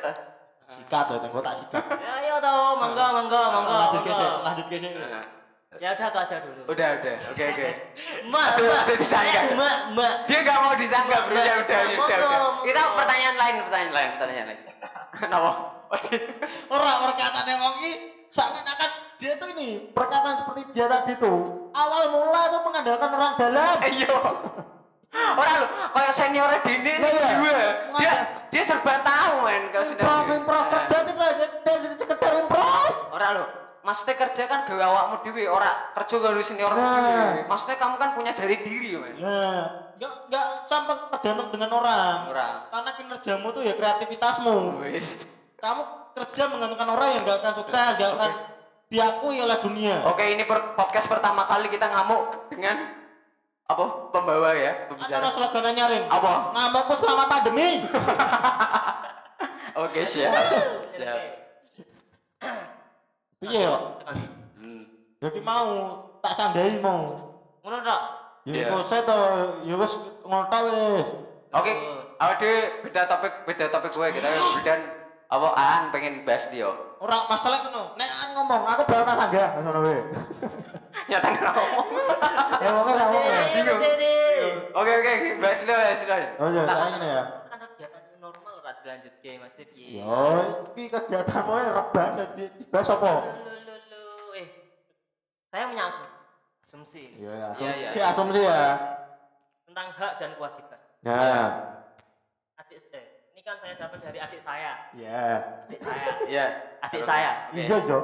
Sikat 0.73 1.05
tuh, 1.09 1.17
tengok 1.25 1.41
tak 1.41 1.55
sikat. 1.57 1.85
Ya, 1.89 2.13
ayo 2.21 2.35
toh, 2.37 2.77
monggo, 2.77 3.05
monggo, 3.17 3.41
monggo. 3.49 3.73
Lanjut 3.81 4.03
ke 4.05 4.13
sini, 4.13 4.37
lanjut 4.45 4.67
ke 4.69 4.77
sini. 4.77 4.97
Ya 5.81 5.97
udah 5.97 6.09
itu 6.13 6.19
aja 6.21 6.37
dulu. 6.45 6.61
Udah 6.69 6.89
udah. 7.01 7.17
Oke 7.33 7.43
oke. 7.49 7.69
Mbak, 8.29 8.47
aduh, 8.53 8.93
disanggah. 8.93 9.45
mbak, 9.57 9.77
mbak. 9.97 10.13
Dia 10.29 10.39
gak 10.45 10.59
mau 10.61 10.77
disanggah 10.77 11.21
bro. 11.25 11.41
Ya 11.41 11.55
udah 11.65 11.81
Monggo, 11.97 12.05
udah 12.13 12.17
udah. 12.29 12.41
Kita 12.61 12.81
pertanyaan 12.93 13.37
lain 13.41 13.55
pertanyaan 13.65 13.93
lain 13.97 14.11
pertanyaan 14.21 14.47
lain. 14.53 14.61
Kenapa? 15.17 15.51
Orang 16.69 16.97
perkataan 17.09 17.47
yang 17.49 17.61
wong 17.65 17.77
ini 17.81 18.12
seakan-akan 18.33 18.91
dia 19.21 19.37
tuh 19.37 19.53
ini 19.55 19.93
perkataan 19.93 20.41
seperti 20.43 20.73
dia 20.73 20.89
tadi 20.89 21.15
tuh 21.21 21.71
awal 21.77 22.05
mula 22.13 22.43
tuh 22.53 22.61
mengandalkan 22.67 23.11
orang 23.13 23.35
dalam. 23.39 23.77
Ayo. 23.85 24.17
Orang 25.13 25.55
lu 25.61 25.67
kayak 25.93 26.13
seniornya 26.17 26.61
Dini 26.65 26.97
Lah, 26.97 27.13
iya. 27.13 27.29
juga. 27.37 27.57
Dia 28.01 28.13
dia 28.49 28.63
serba 28.65 28.97
tahu 29.05 29.45
men 29.45 29.69
kalau 29.69 29.85
sudah. 29.85 30.05
Improv, 30.05 30.37
improv 30.41 30.65
kerja 30.73 30.97
itu 31.05 31.13
tidak 31.13 31.97
sekedar 32.01 32.33
improv. 32.41 33.13
Orang 33.13 33.31
lu 33.37 33.47
Maksudnya 33.83 34.15
kerja 34.15 34.47
kan 34.47 34.63
gawe 34.63 34.79
awakmu 34.79 35.27
dhewe, 35.27 35.51
ora 35.51 35.91
kerja 35.91 36.23
karo 36.23 36.39
senior 36.39 36.71
Nah. 36.71 37.03
dhewe. 37.03 37.51
Maksudnya 37.51 37.77
kamu 37.83 37.95
kan 37.99 38.15
punya 38.15 38.31
jari 38.31 38.63
diri, 38.63 38.95
men. 38.95 39.19
Nah, 39.19 39.91
nggak 39.99 40.13
nggak 40.31 40.47
sampai 40.71 40.95
tergantung 41.19 41.51
dengan 41.51 41.83
orang. 41.83 42.31
Orang. 42.31 42.55
Karena 42.71 42.91
kinerjamu 42.95 43.47
tuh 43.51 43.63
ya 43.67 43.75
kreativitasmu. 43.75 44.87
Wis. 44.87 45.27
Kamu 45.59 45.83
kerja 46.13 46.43
menggantungkan 46.47 46.89
orang 46.89 47.09
yang 47.11 47.23
nggak 47.23 47.39
akan 47.41 47.53
sukses, 47.57 47.89
nggak 47.97 48.11
akan 48.15 48.31
diakui 48.87 49.37
oleh 49.39 49.57
dunia. 49.59 50.05
Oke, 50.05 50.25
ini 50.29 50.45
per- 50.45 50.77
podcast 50.77 51.09
pertama 51.09 51.43
kali 51.43 51.67
kita 51.67 51.89
ngamuk 51.89 52.49
dengan 52.49 52.77
apa? 53.65 53.85
Pembawa 54.13 54.53
ya, 54.53 54.73
Ada 54.75 54.85
pembicara. 54.87 55.19
orang 55.19 55.33
slogan 55.33 55.73
nyarin. 55.73 56.05
Apa? 56.07 56.33
Ngamukku 56.53 56.95
selama 56.95 57.25
pandemi. 57.27 57.81
Oke, 59.83 60.05
siap. 60.05 60.33
Siap. 60.93 61.19
Iya, 63.43 63.61
kok. 63.67 63.83
Hmm. 64.61 64.85
Jadi 65.19 65.41
mau 65.41 65.67
tak 66.21 66.33
sanggahi 66.33 66.79
mau. 66.79 67.17
Ngono 67.65 67.79
tok. 67.81 68.03
Ya 68.43 68.67
Iya. 68.67 68.67
kok 68.69 68.83
saya 68.85 69.03
tuh, 69.03 69.23
ya 69.63 69.75
wis 69.79 69.95
ngono 70.21 70.45
ta 70.47 70.67
wis. 70.67 71.09
Oke, 71.53 71.73
awak 72.19 72.37
dhewe 72.37 72.59
beda 72.83 73.07
topik, 73.07 73.47
beda 73.47 73.71
topik 73.71 73.93
gue 73.93 74.09
kita 74.13 74.29
beda 74.59 74.75
apa 75.33 75.49
an 75.57 75.83
pengen 75.89 76.29
bahas 76.29 76.53
dia. 76.53 76.69
Ora 77.01 77.25
masalah 77.25 77.65
ngono. 77.65 77.97
Nek 77.97 78.11
an 78.21 78.29
ngomong, 78.37 78.63
aku 78.69 78.83
bakal 78.85 79.05
tak 79.09 79.17
sanggah 79.17 79.49
ngono 79.59 79.81
wae. 79.81 80.01
Nyata 81.09 81.29
ngomong. 81.41 81.89
Ya 82.61 82.69
wong 82.71 82.85
ora 82.87 83.05
ngomong. 83.09 83.25
ya. 83.25 83.43
Bingung. 83.57 83.81
Oke, 84.73 84.93
oke, 84.93 85.13
bahas 85.41 85.61
dulu, 85.65 85.73
bahas 85.73 86.03
dulu. 86.05 86.27
Oh 86.37 86.49
iya, 86.53 86.63
saya 86.65 86.87
ngene 86.93 87.09
ya. 87.09 87.23
Kan 87.49 87.59
kegiatan 87.65 88.03
normal 88.21 88.53
ora 88.61 88.73
dilanjutke 88.81 89.31
Mas 89.41 89.53
Piye. 89.57 90.05
Yo, 90.05 90.21
iki 90.69 90.85
kegiatanmu 90.89 91.53
ya 91.57 91.71
reban 91.73 92.09
di 92.37 92.45
dibahas 92.61 92.89
apa? 92.93 93.11
Eh, 94.37 94.47
saya 95.49 95.65
punya 95.65 95.85
asumsi. 95.89 96.09
Asumsi. 96.63 97.03
Iya, 97.17 97.33
Iya, 97.33 97.47
asumsi, 97.53 97.83
iya. 97.91 98.05
asumsi 98.09 98.41
ya. 98.45 98.63
tentang 99.65 99.89
hak 99.97 100.13
dan 100.21 100.31
kewajiban. 100.37 100.81
Nah, 101.03 101.17
eh, 101.17 101.49
ini 103.43 103.51
kan 103.51 103.59
saya 103.59 103.75
dapat 103.75 103.99
dari 103.99 104.19
adik 104.23 104.39
saya. 104.39 104.73
ya. 104.95 105.27
Adik 105.67 105.81
saya. 105.83 106.07
Iya. 106.31 106.45
Adik 106.79 107.03
saya. 107.03 107.31
Oke. 107.51 107.59
Iya, 107.59 107.79
Jo. 107.83 107.99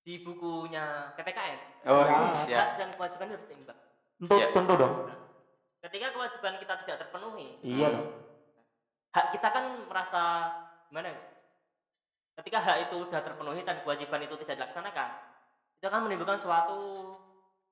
Di 0.00 0.24
bukunya 0.24 1.12
PPKN. 1.12 1.58
Oh, 1.84 2.00
Ya. 2.00 2.32
siap. 2.32 2.56
Hak 2.56 2.70
dan 2.80 2.88
kewajiban 2.96 3.28
harus 3.28 3.44
seimbang. 3.44 3.76
Tentu, 4.16 4.32
Iya. 4.32 4.46
tentu 4.56 4.74
dong. 4.80 4.94
Ketika 5.84 6.06
kewajiban 6.08 6.54
kita 6.56 6.74
tidak 6.88 6.96
terpenuhi, 7.04 7.48
Iya 7.60 7.86
dong. 7.92 8.08
hak 9.12 9.26
kita 9.36 9.48
kan 9.52 9.64
merasa 9.84 10.22
gimana 10.88 11.12
ya? 11.12 11.20
Ketika 12.40 12.58
hak 12.58 12.76
itu 12.88 12.96
sudah 13.04 13.20
terpenuhi 13.20 13.60
dan 13.60 13.76
kewajiban 13.84 14.24
itu 14.24 14.34
tidak 14.40 14.56
dilaksanakan, 14.56 15.08
itu 15.76 15.84
akan 15.84 16.00
menimbulkan 16.08 16.40
suatu 16.40 17.12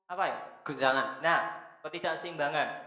apa 0.05 0.25
ya? 0.29 0.39
Guncangan, 0.69 1.25
Nah, 1.25 1.41
ketidakseimbangan. 1.81 2.84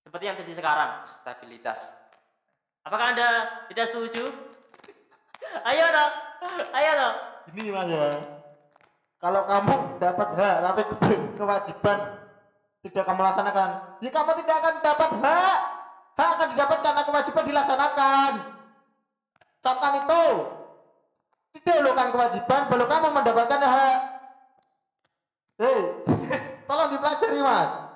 Seperti 0.00 0.24
yang 0.26 0.36
terjadi 0.36 0.64
sekarang. 0.64 0.90
stabilitas. 1.04 1.94
Apakah 2.80 3.12
Anda 3.12 3.28
tidak 3.68 3.92
setuju? 3.92 4.24
Ayo 5.68 5.86
dong. 5.92 6.12
Ayo 6.72 6.90
dong. 6.96 7.16
Ini 7.52 7.70
Mas 7.72 7.88
ya. 7.88 8.06
Kalau 9.20 9.44
kamu 9.44 10.00
dapat 10.00 10.28
hak 10.32 10.56
tapi 10.64 10.82
ke- 10.96 11.28
kewajiban 11.36 11.98
tidak 12.80 13.04
kamu 13.04 13.20
laksanakan, 13.20 14.00
ya 14.00 14.08
kamu 14.08 14.32
tidak 14.40 14.56
akan 14.64 14.74
dapat 14.80 15.10
hak. 15.20 15.58
Hak 16.16 16.28
akan 16.36 16.48
didapat 16.56 16.78
karena 16.80 17.02
kewajiban 17.04 17.44
dilaksanakan. 17.44 18.32
Camkan 19.60 19.92
itu. 20.00 20.24
Didahulukan 21.50 22.08
kewajiban, 22.14 22.60
baru 22.72 22.86
kamu 22.88 23.06
mendapatkan 23.12 23.60
hak. 23.60 23.98
Hei, 25.60 25.80
tolong 26.68 26.88
dipelajari 26.88 27.40
mas. 27.44 27.89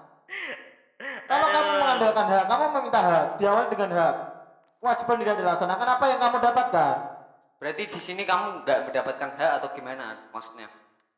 Kalau 1.25 1.47
kamu 1.49 1.71
mengandalkan 1.79 2.27
hak, 2.27 2.45
kamu 2.45 2.65
meminta 2.71 3.01
hak, 3.01 3.27
diawali 3.37 3.67
dengan 3.69 3.91
hak. 3.93 4.15
Kewajiban 4.79 5.17
tidak 5.19 5.37
dilaksanakan, 5.39 5.89
apa 5.91 6.05
yang 6.07 6.21
kamu 6.21 6.37
dapatkan? 6.39 6.95
Berarti 7.57 7.83
di 7.89 7.97
sini 7.99 8.23
kamu 8.23 8.63
nggak 8.63 8.79
mendapatkan 8.85 9.31
hak 9.35 9.51
atau 9.59 9.69
gimana 9.73 10.29
maksudnya? 10.29 10.69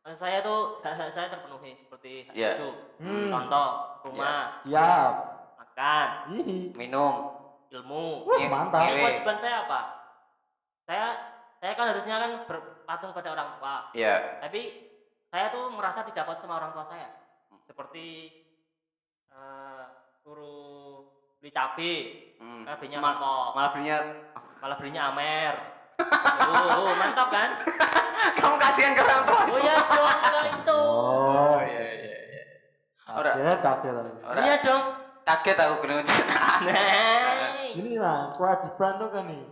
Maksud 0.00 0.18
saya 0.20 0.38
tuh 0.38 0.58
hak-hak 0.84 1.10
saya 1.10 1.26
terpenuhi 1.26 1.74
seperti 1.74 2.10
hak 2.24 2.34
Iya. 2.34 2.50
hidup, 2.56 2.76
Hmm. 2.98 3.28
contoh, 3.28 3.68
rumah, 4.04 4.62
Siap. 4.62 5.12
makan, 5.58 6.08
Ih, 6.32 6.70
Minum. 6.74 7.14
ilmu. 7.68 8.22
Wah, 8.24 8.38
Nge- 8.38 8.46
mantap. 8.48 8.86
Ngewe. 8.86 8.98
kewajiban 9.02 9.36
saya 9.36 9.56
apa? 9.66 9.80
Saya 10.86 11.06
saya 11.58 11.72
kan 11.74 11.86
harusnya 11.90 12.14
kan 12.16 12.32
berpatuh 12.46 13.10
pada 13.10 13.28
orang 13.34 13.48
tua. 13.58 13.76
Iya. 13.90 14.38
Tapi 14.38 14.60
saya 15.26 15.50
tuh 15.50 15.74
merasa 15.74 16.06
tidak 16.06 16.22
patuh 16.22 16.46
sama 16.46 16.62
orang 16.62 16.70
tua 16.70 16.86
saya. 16.86 17.10
Seperti 17.66 18.30
eh 19.36 19.84
suruh 20.20 21.04
beli 21.38 21.50
cabai, 21.52 21.94
Hmm. 22.40 22.64
cabainya 22.64 22.98
Ma- 22.98 23.14
mangkok, 23.14 23.46
Malah 23.54 23.70
belinya 23.72 23.96
malah 24.58 24.76
belinya 24.80 25.02
Amer. 25.12 25.54
oh, 25.96 26.88
oh, 26.88 26.94
mantap 26.96 27.28
kan? 27.28 27.50
kamu 28.36 28.56
kasihan 28.56 28.92
ke 28.92 29.00
orang 29.00 29.22
tua. 29.24 29.42
Oh 29.48 29.58
ya, 29.60 29.74
dong, 29.76 30.08
kalau 30.20 30.44
itu. 30.44 30.80
Oh, 30.80 31.56
iya 31.64 31.84
iya 31.96 32.16
iya. 32.28 32.42
Ora. 33.08 33.32
kaget, 33.32 33.58
kaget. 33.62 33.94
Ora. 34.20 34.40
Iya 34.44 34.56
dong. 34.60 34.84
Kaget 35.26 35.56
aku 35.58 35.74
bilang 35.82 36.06
Nah, 36.06 37.66
Ini 37.74 37.90
mas, 37.98 38.28
kewajiban 38.36 38.92
tuh 38.96 39.08
kan 39.10 39.24
nih. 39.26 39.42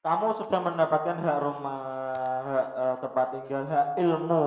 Kamu 0.00 0.26
sudah 0.32 0.60
mendapatkan 0.64 1.16
hak 1.20 1.38
rumah, 1.44 2.40
hak 2.40 2.66
eh, 2.72 2.96
tempat 3.04 3.26
tinggal, 3.36 3.62
hak 3.68 3.86
ilmu. 4.00 4.44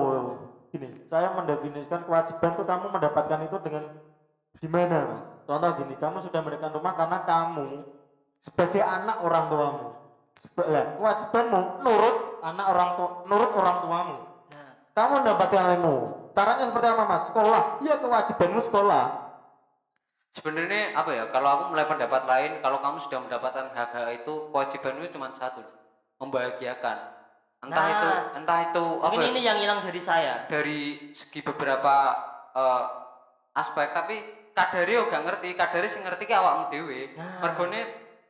Gini, 0.74 1.06
saya 1.06 1.30
mendefinisikan 1.30 2.02
kewajiban 2.02 2.58
tuh 2.58 2.66
kamu 2.66 2.90
mendapatkan 2.90 3.38
itu 3.46 3.56
dengan 3.62 3.86
gimana 4.64 4.98
mas? 5.04 5.22
Contoh 5.44 5.70
gini, 5.76 5.94
kamu 5.94 6.16
sudah 6.18 6.40
mendapatkan 6.40 6.72
rumah 6.72 6.96
karena 6.96 7.20
kamu 7.20 7.84
sebagai 8.38 8.80
anak 8.80 9.20
orang 9.20 9.44
tuamu. 9.46 9.86
Seba- 10.34 10.66
lah, 10.66 10.84
kewajibanmu 10.96 11.60
nurut 11.80 12.16
anak 12.40 12.66
orang 12.66 12.90
tua, 12.96 13.10
nurut 13.24 13.52
orang 13.52 13.76
tuamu. 13.78 14.16
nah, 14.50 14.72
Kamu 14.90 15.12
mendapatkan 15.20 15.64
ilmu. 15.76 15.96
Caranya 16.32 16.64
seperti 16.64 16.86
apa 16.88 17.04
mas? 17.04 17.22
Sekolah. 17.28 17.62
Iya 17.78 17.94
kewajibanmu 18.00 18.60
sekolah. 18.62 19.04
Sebenarnya 20.32 20.98
apa 20.98 21.10
ya? 21.12 21.24
Kalau 21.28 21.46
aku 21.46 21.62
mulai 21.70 21.86
pendapat 21.86 22.22
lain, 22.24 22.50
kalau 22.58 22.82
kamu 22.82 22.98
sudah 22.98 23.22
mendapatkan 23.22 23.70
hak-hak 23.70 24.08
itu, 24.18 24.50
kewajibanmu 24.50 25.06
cuma 25.08 25.30
satu, 25.30 25.62
membahagiakan. 26.18 26.96
Entah 27.62 27.78
Nah. 27.78 27.92
itu, 27.94 28.08
entah 28.34 28.58
itu 28.66 28.84
apa 28.98 29.12
mungkin 29.14 29.24
ya, 29.24 29.30
ini 29.30 29.40
yang 29.42 29.56
hilang 29.56 29.78
dari 29.78 30.00
saya. 30.02 30.44
dari 30.48 30.80
segi 31.12 31.40
beberapa 31.40 31.94
eh, 32.50 32.82
aspek, 33.52 33.90
tapi 33.90 34.16
kadari 34.54 34.94
yo 34.94 35.10
gak 35.10 35.26
ngerti, 35.26 35.58
kadari 35.58 35.90
sing 35.90 36.06
ngerti 36.06 36.30
ki 36.30 36.34
awakmu 36.34 36.70
dhewe. 36.70 37.12
Nah. 37.18 37.42
Mergone 37.42 37.80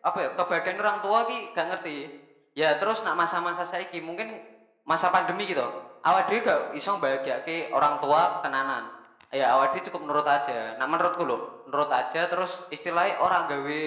apa 0.01 0.19
ya? 0.21 0.29
Kebagian 0.35 0.81
orang 0.81 0.99
tua 1.05 1.29
ki 1.29 1.53
gak 1.53 1.69
ngerti. 1.71 1.99
ya 2.55 2.79
terus 2.79 3.03
nak 3.03 3.19
masa-masa 3.19 3.67
saiki 3.67 3.99
mungkin 3.99 4.31
masa 4.87 5.11
pandemi 5.11 5.51
gitu 5.51 5.67
awak 6.07 6.31
dhewe 6.31 6.47
gak 6.47 6.61
iso 6.79 7.03
bahagiake 7.03 7.75
orang 7.75 7.99
tua 7.99 8.41
tenanan 8.47 8.95
ya 9.35 9.59
awak 9.59 9.75
dhewe 9.75 9.91
cukup 9.91 10.07
nurut 10.07 10.23
aja 10.23 10.79
nah 10.79 10.87
menurutku 10.87 11.27
lho 11.27 11.67
nurut 11.67 11.91
aja 11.91 12.31
terus 12.31 12.63
istilahnya 12.71 13.19
orang 13.19 13.51
gawe 13.51 13.83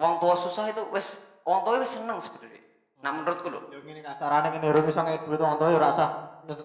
wong 0.00 0.12
tua 0.16 0.32
susah 0.32 0.72
itu 0.72 0.80
wis 0.96 1.20
wong 1.44 1.60
tua 1.60 1.76
wis 1.76 2.00
seneng 2.00 2.16
sebenarnya 2.16 2.64
nah 3.04 3.12
menurutku 3.12 3.52
lho 3.52 3.68
Yo 3.68 3.84
ngene 3.84 4.00
kasarane 4.00 4.48
ngene 4.48 4.66
urung 4.72 4.88
iso 4.88 5.04
ngek 5.04 5.28
duit 5.28 5.36
wong 5.36 5.60
tuwa 5.60 5.68
yo 5.68 5.78
rasa 5.78 6.04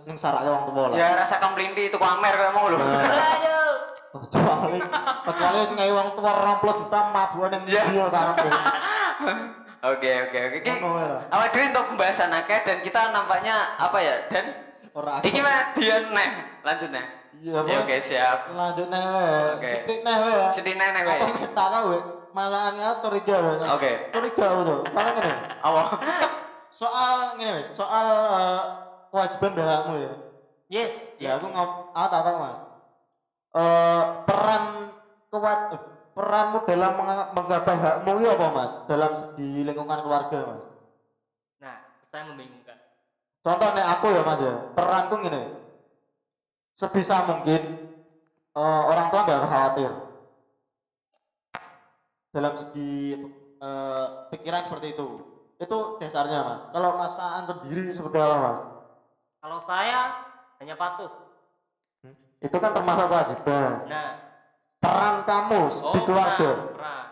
ning 0.08 0.16
sarake 0.16 0.48
wong 0.48 0.72
tuwa 0.72 0.84
lah. 0.88 0.96
ya 0.96 1.20
rasa 1.20 1.36
kemlinti 1.44 1.92
itu 1.92 2.00
amer 2.00 2.32
kayak 2.32 2.56
mau 2.56 2.72
lho 2.72 2.80
Aduh. 2.80 3.55
Kecuali 4.16 4.80
kecuali 5.26 5.58
sing 5.64 5.76
ngek 5.76 5.92
wong 5.92 6.08
tuwa 6.16 6.32
20 6.64 6.80
juta 6.80 7.00
mabuan 7.12 7.50
ning 7.52 7.64
Ya. 7.68 7.84
dia 7.86 8.06
karepe. 8.08 8.48
oke 9.86 10.12
oke 10.24 10.40
oke 10.40 10.60
awak 11.30 11.48
dhewe 11.52 11.66
untuk 11.70 11.86
pembahasan 11.94 12.32
akeh 12.32 12.60
dan 12.64 12.78
kita 12.80 13.12
nampaknya 13.12 13.76
apa 13.76 13.98
ya 14.00 14.16
dan 14.32 14.46
Ora 14.96 15.20
iki 15.20 15.44
mah 15.44 15.76
Dian 15.76 16.08
neh 16.10 16.30
lanjut 16.64 16.90
neh 16.90 17.04
Iya, 17.36 17.60
Ya, 17.62 17.62
Bos. 17.68 17.84
oke 17.84 17.96
siap 18.00 18.40
Lanjut 18.48 18.88
neh 18.88 19.04
wae. 19.04 19.60
Oke. 19.60 19.68
Sithik 19.68 20.00
neh 20.02 20.16
wae. 20.16 20.48
Sithik 20.56 20.76
neh 20.80 20.88
wae. 20.88 21.20
Apa 21.20 21.26
meta 21.28 21.66
kae? 21.68 22.00
Malahan 22.32 22.74
ya 22.80 22.90
curiga 23.04 23.36
wae. 23.38 23.68
Oke. 23.76 23.92
Curiga 24.10 24.46
wae. 24.56 24.76
Soalnya 24.88 25.12
ngene. 25.14 25.34
apa 25.60 25.82
Soal 26.72 27.16
ngene 27.36 27.52
wis, 27.60 27.68
soal 27.76 28.08
eh, 28.26 28.62
kewajiban 29.12 29.52
bahakmu 29.52 29.94
ya. 30.00 30.14
Yes. 30.72 31.12
Ya 31.20 31.36
aku 31.36 31.52
ngom 31.52 31.92
aku 31.92 32.08
tak 32.10 32.22
tahu 32.24 32.38
Mas. 32.40 32.58
Eh 33.56 34.04
peran 34.28 34.64
kuat 35.32 35.60
eh, 35.72 35.82
peranmu 36.12 36.64
dalam 36.68 36.92
meng- 37.00 37.32
menggapai 37.36 37.76
hakmu 37.80 38.20
itu 38.20 38.28
apa 38.28 38.48
Mas? 38.52 38.72
Dalam 38.88 39.12
di 39.40 39.64
lingkungan 39.64 40.04
keluarga 40.04 40.40
Mas. 40.44 40.64
Nah, 41.64 41.76
saya 42.12 42.24
membingungkan. 42.28 42.76
Contoh 43.40 43.70
nih 43.76 43.86
aku 43.86 44.06
ya 44.12 44.22
Mas 44.28 44.42
ya, 44.44 44.56
peranku 44.76 45.16
gini. 45.24 45.44
Sebisa 46.76 47.24
mungkin 47.24 47.62
eh, 48.56 48.84
orang 48.92 49.08
tua 49.08 49.22
nggak 49.24 49.48
khawatir 49.48 49.92
dalam 52.36 52.54
segi 52.60 53.16
eh, 53.64 54.08
pikiran 54.36 54.68
seperti 54.68 55.00
itu. 55.00 55.08
Itu 55.56 55.96
dasarnya 56.04 56.44
Mas. 56.44 56.62
Kalau 56.76 57.00
Mas 57.00 57.16
Aan 57.16 57.48
sendiri 57.48 57.88
seperti 57.96 58.20
apa 58.20 58.36
Mas? 58.36 58.60
Kalau 59.40 59.60
saya 59.64 60.00
hanya 60.60 60.76
patuh. 60.76 61.25
Itu 62.40 62.58
kan 62.58 62.72
termasuk 62.72 63.06
kewajiban. 63.06 63.72
Nah, 63.86 64.10
Peran 64.78 65.16
kamu 65.24 65.62
di 65.66 66.00
keluarga. 66.04 66.50
peran, 66.52 66.70
peran. 66.72 67.06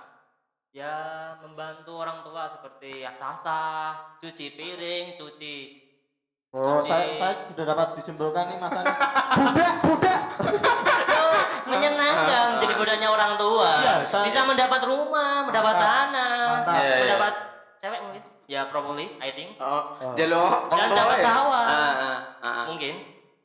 Ya 0.69 0.95
membantu 1.39 1.91
orang 1.95 2.21
tua 2.21 2.45
seperti 2.47 3.01
asah 3.01 3.93
cuci 4.19 4.45
piring, 4.51 5.05
cuci 5.15 5.57
Oh, 6.51 6.77
Oke. 6.77 6.85
saya 6.85 7.09
saya 7.09 7.33
sudah 7.43 7.65
dapat 7.65 7.97
disimpulkan 7.97 8.45
nih 8.45 8.57
Mas 8.57 8.69
Ani. 8.71 8.85
budak, 9.41 9.73
budak. 9.81 10.21
Oh, 11.09 11.41
menyenangkan 11.65 12.45
menjadi 12.53 12.75
budaknya 12.75 13.09
orang 13.09 13.33
tua. 13.35 13.73
Iya, 13.73 13.95
saya- 14.05 14.29
Bisa 14.29 14.45
mendapat 14.45 14.81
rumah, 14.83 15.49
mendapat 15.49 15.73
Mantap. 15.73 15.89
tanah, 15.89 16.37
Mantap. 16.51 16.77
Iya, 16.77 16.85
iya. 16.85 16.97
mendapat 17.01 17.33
cewek 17.81 17.99
mungkin. 18.01 18.21
Ya 18.45 18.61
probably, 18.67 19.07
I 19.17 19.29
think. 19.31 19.57
oh 19.57 19.97
Oh. 19.97 20.13
jelo 20.13 20.69
Dan 20.69 20.93
dapat 20.93 21.17
sawah. 21.17 21.63
ah, 21.63 21.73
ah, 21.73 21.93
ah, 21.97 22.19
ah. 22.45 22.65
Mungkin, 22.69 22.93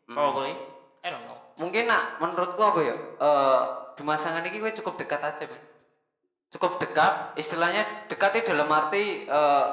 probably. 0.06 0.52
I 1.00 1.08
don't 1.08 1.24
know. 1.24 1.38
mungkin 1.56 1.77
nak 1.88 2.20
menurutku 2.20 2.60
apa 2.60 2.80
ya 2.84 2.96
eh 2.96 3.62
di 3.96 4.02
masangan 4.06 4.44
ini 4.44 4.60
gue 4.60 4.72
cukup 4.78 5.00
dekat 5.00 5.18
aja 5.24 5.48
Bang. 5.48 5.64
cukup 6.54 6.78
dekat 6.78 7.34
istilahnya 7.40 8.06
dekat 8.06 8.44
itu 8.44 8.52
dalam 8.52 8.68
arti 8.68 9.24
eh 9.26 9.66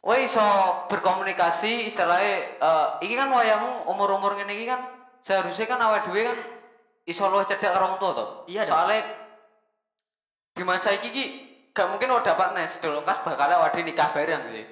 Wah 0.00 0.16
iso 0.16 0.40
berkomunikasi 0.88 1.84
istilahnya 1.84 2.56
eh 2.56 2.88
ini 3.04 3.14
kan 3.20 3.28
wayangmu 3.28 3.84
umur-umur 3.92 4.32
ngene 4.32 4.56
iki 4.56 4.64
kan 4.64 4.80
seharusnya 5.20 5.68
kan 5.68 5.76
awal 5.76 6.00
dhewe 6.08 6.24
kan 6.24 6.38
iso 7.04 7.28
luwih 7.28 7.44
orang 7.44 8.00
tua 8.00 8.10
toh. 8.16 8.28
Iya. 8.48 8.64
Soalnya 8.64 9.04
di 10.56 10.64
masa 10.64 10.96
iki 10.96 11.08
ki 11.12 11.24
gak 11.76 11.92
mungkin 11.92 12.16
lo 12.16 12.24
dapat 12.24 12.56
nes 12.56 12.80
dulu 12.80 13.04
kas 13.04 13.20
bakal 13.20 13.52
awal 13.52 13.68
dhewe 13.76 13.84
nikah 13.84 14.08
bareng 14.16 14.40
sih. 14.48 14.64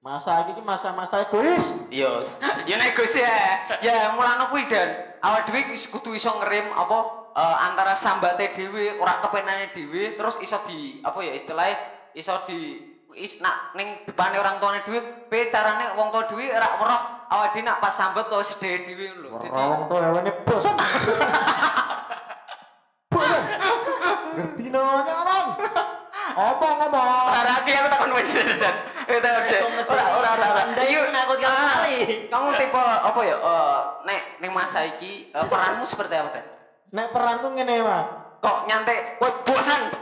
Masa 0.00 0.48
ini 0.48 0.64
masa-masa 0.64 1.28
egois. 1.28 1.92
Iya, 1.92 2.24
ya 2.64 2.76
negosiasi 2.80 3.20
ya. 3.20 3.84
Ya 3.84 3.96
mulane 4.16 4.48
kuwi 4.48 4.64
dan 4.64 5.20
awak 5.20 5.44
dhewe 5.44 5.76
wis 5.76 5.92
kudu 5.92 6.16
iso 6.16 6.32
ngerim 6.40 6.72
apa 6.72 7.28
eh, 7.36 7.56
antara 7.68 7.92
sambate 7.92 8.56
dhewe, 8.56 8.96
ora 8.96 9.20
kepenane 9.20 9.76
dhewe, 9.76 10.16
terus 10.16 10.40
iso 10.40 10.56
di 10.64 11.04
apa 11.04 11.20
ya 11.20 11.36
istilahnya 11.36 11.76
iso 12.16 12.32
di 12.48 12.80
is 13.12 13.44
nak 13.44 13.76
ning 13.76 14.00
depane 14.08 14.40
orang 14.40 14.56
tuane 14.56 14.80
dhewe, 14.88 15.28
pe 15.28 15.52
carane 15.52 15.92
wong 15.92 16.08
tua 16.08 16.24
dhewe 16.32 16.48
ora 16.48 16.80
weruh 16.80 17.02
awak 17.28 17.52
dhewe 17.52 17.68
nak 17.68 17.84
pas 17.84 17.92
sambet 17.92 18.24
to 18.32 18.40
sedhe 18.40 18.88
dhewe 18.88 19.20
lho. 19.20 19.36
Dadi 19.36 19.52
Rawang 19.52 19.84
tuh 19.84 20.00
hewan 20.00 20.24
ini 20.24 20.32
bosan. 20.48 20.80
Bosan. 23.12 23.42
Ngerti 24.32 24.64
namanya 24.72 25.12
omong. 25.28 25.48
Omong 26.40 26.76
omong. 26.88 27.08
ora 27.36 27.52
iki 27.68 27.72
aku 27.76 27.88
takon 27.92 28.16
wis 28.16 28.32
dan. 28.56 28.89
Itu 29.10 29.26
aja. 29.26 29.58
Ora 29.84 30.04
ora 30.16 30.30
ora. 30.32 30.62
Iya, 30.78 30.98
itu 30.98 31.08
menakutkan 31.08 31.50
ah, 31.50 31.68
sekali. 31.68 31.98
Kamu 32.26 32.48
tipe 32.54 32.78
apa 32.80 33.20
ya? 33.20 33.36
Eh 33.36 33.78
nek 34.04 34.20
ning 34.38 34.50
masa 34.50 34.86
iki 34.86 35.28
eh, 35.28 35.44
peranmu 35.44 35.84
seperti 35.84 36.14
apa, 36.14 36.30
Dan? 36.30 36.44
Nek 36.90 37.06
peranku 37.10 37.46
ngene 37.52 37.82
mas. 37.82 38.08
kok 38.40 38.64
nyantai 38.64 39.20
kowe 39.20 39.28
bosan 39.44 39.92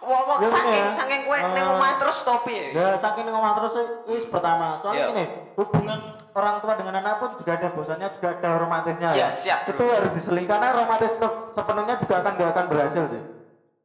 wah 0.00 0.22
wah 0.24 0.40
Ya, 0.40 0.48
saking 0.48 0.80
ya. 0.80 0.88
saking 0.88 1.20
kowe 1.22 1.36
ning 1.36 1.60
omah 1.66 2.00
terus 2.00 2.24
topi 2.24 2.72
Ya 2.72 2.96
saking 2.96 3.28
ngomong 3.28 3.52
terus 3.54 3.74
wis 4.06 4.24
pertama. 4.24 4.72
Iya. 4.72 4.80
Soalnya 4.80 5.02
gini, 5.12 5.24
hubungan 5.54 5.98
orang 6.32 6.56
tua 6.58 6.72
dengan 6.72 7.04
anak 7.04 7.20
pun 7.20 7.36
juga 7.36 7.52
ada 7.54 7.68
bosannya, 7.68 8.08
juga 8.10 8.32
ada 8.32 8.50
romantisnya 8.56 9.12
Ya, 9.12 9.18
ya. 9.18 9.28
siap. 9.28 9.68
Itu 9.68 9.84
harus 9.84 10.08
diseling 10.10 10.48
karena 10.48 10.72
romantis 10.72 11.20
se- 11.20 11.36
sepenuhnya 11.52 12.00
juga 12.00 12.24
akan 12.24 12.32
gak 12.32 12.50
akan 12.54 12.64
berhasil 12.66 13.04
sih. 13.12 13.22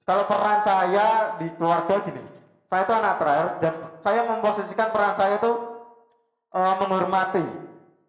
Kalau 0.02 0.24
peran 0.24 0.60
saya 0.60 1.08
di 1.36 1.48
keluarga 1.52 1.96
gini, 2.00 2.24
saya 2.72 2.82
itu 2.82 2.94
anak 2.96 3.20
terakhir 3.20 3.48
dan 3.60 3.74
saya 4.00 4.22
memposisikan 4.24 4.88
peran 4.90 5.12
saya 5.14 5.36
itu 5.36 5.52
eh, 6.50 6.74
menghormati 6.80 7.44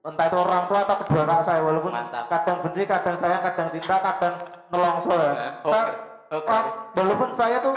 entah 0.02 0.24
itu 0.24 0.36
orang 0.36 0.64
tua 0.66 0.80
atau 0.82 0.96
kedua 0.98 1.22
kakak 1.24 1.42
saya 1.42 1.60
walaupun 1.60 1.90
Mantap. 1.90 2.26
kadang 2.26 2.58
benci, 2.58 2.82
kadang 2.84 3.14
sayang, 3.14 3.38
kadang 3.40 3.70
cinta, 3.70 3.96
kadang 3.98 4.34
nelongso 4.68 5.14
ya. 5.14 5.30
Eh, 5.32 5.50
Saya, 5.64 5.84
oke. 6.28 6.46
eh, 6.48 6.62
walaupun 6.92 7.30
saya 7.32 7.56
tuh 7.58 7.76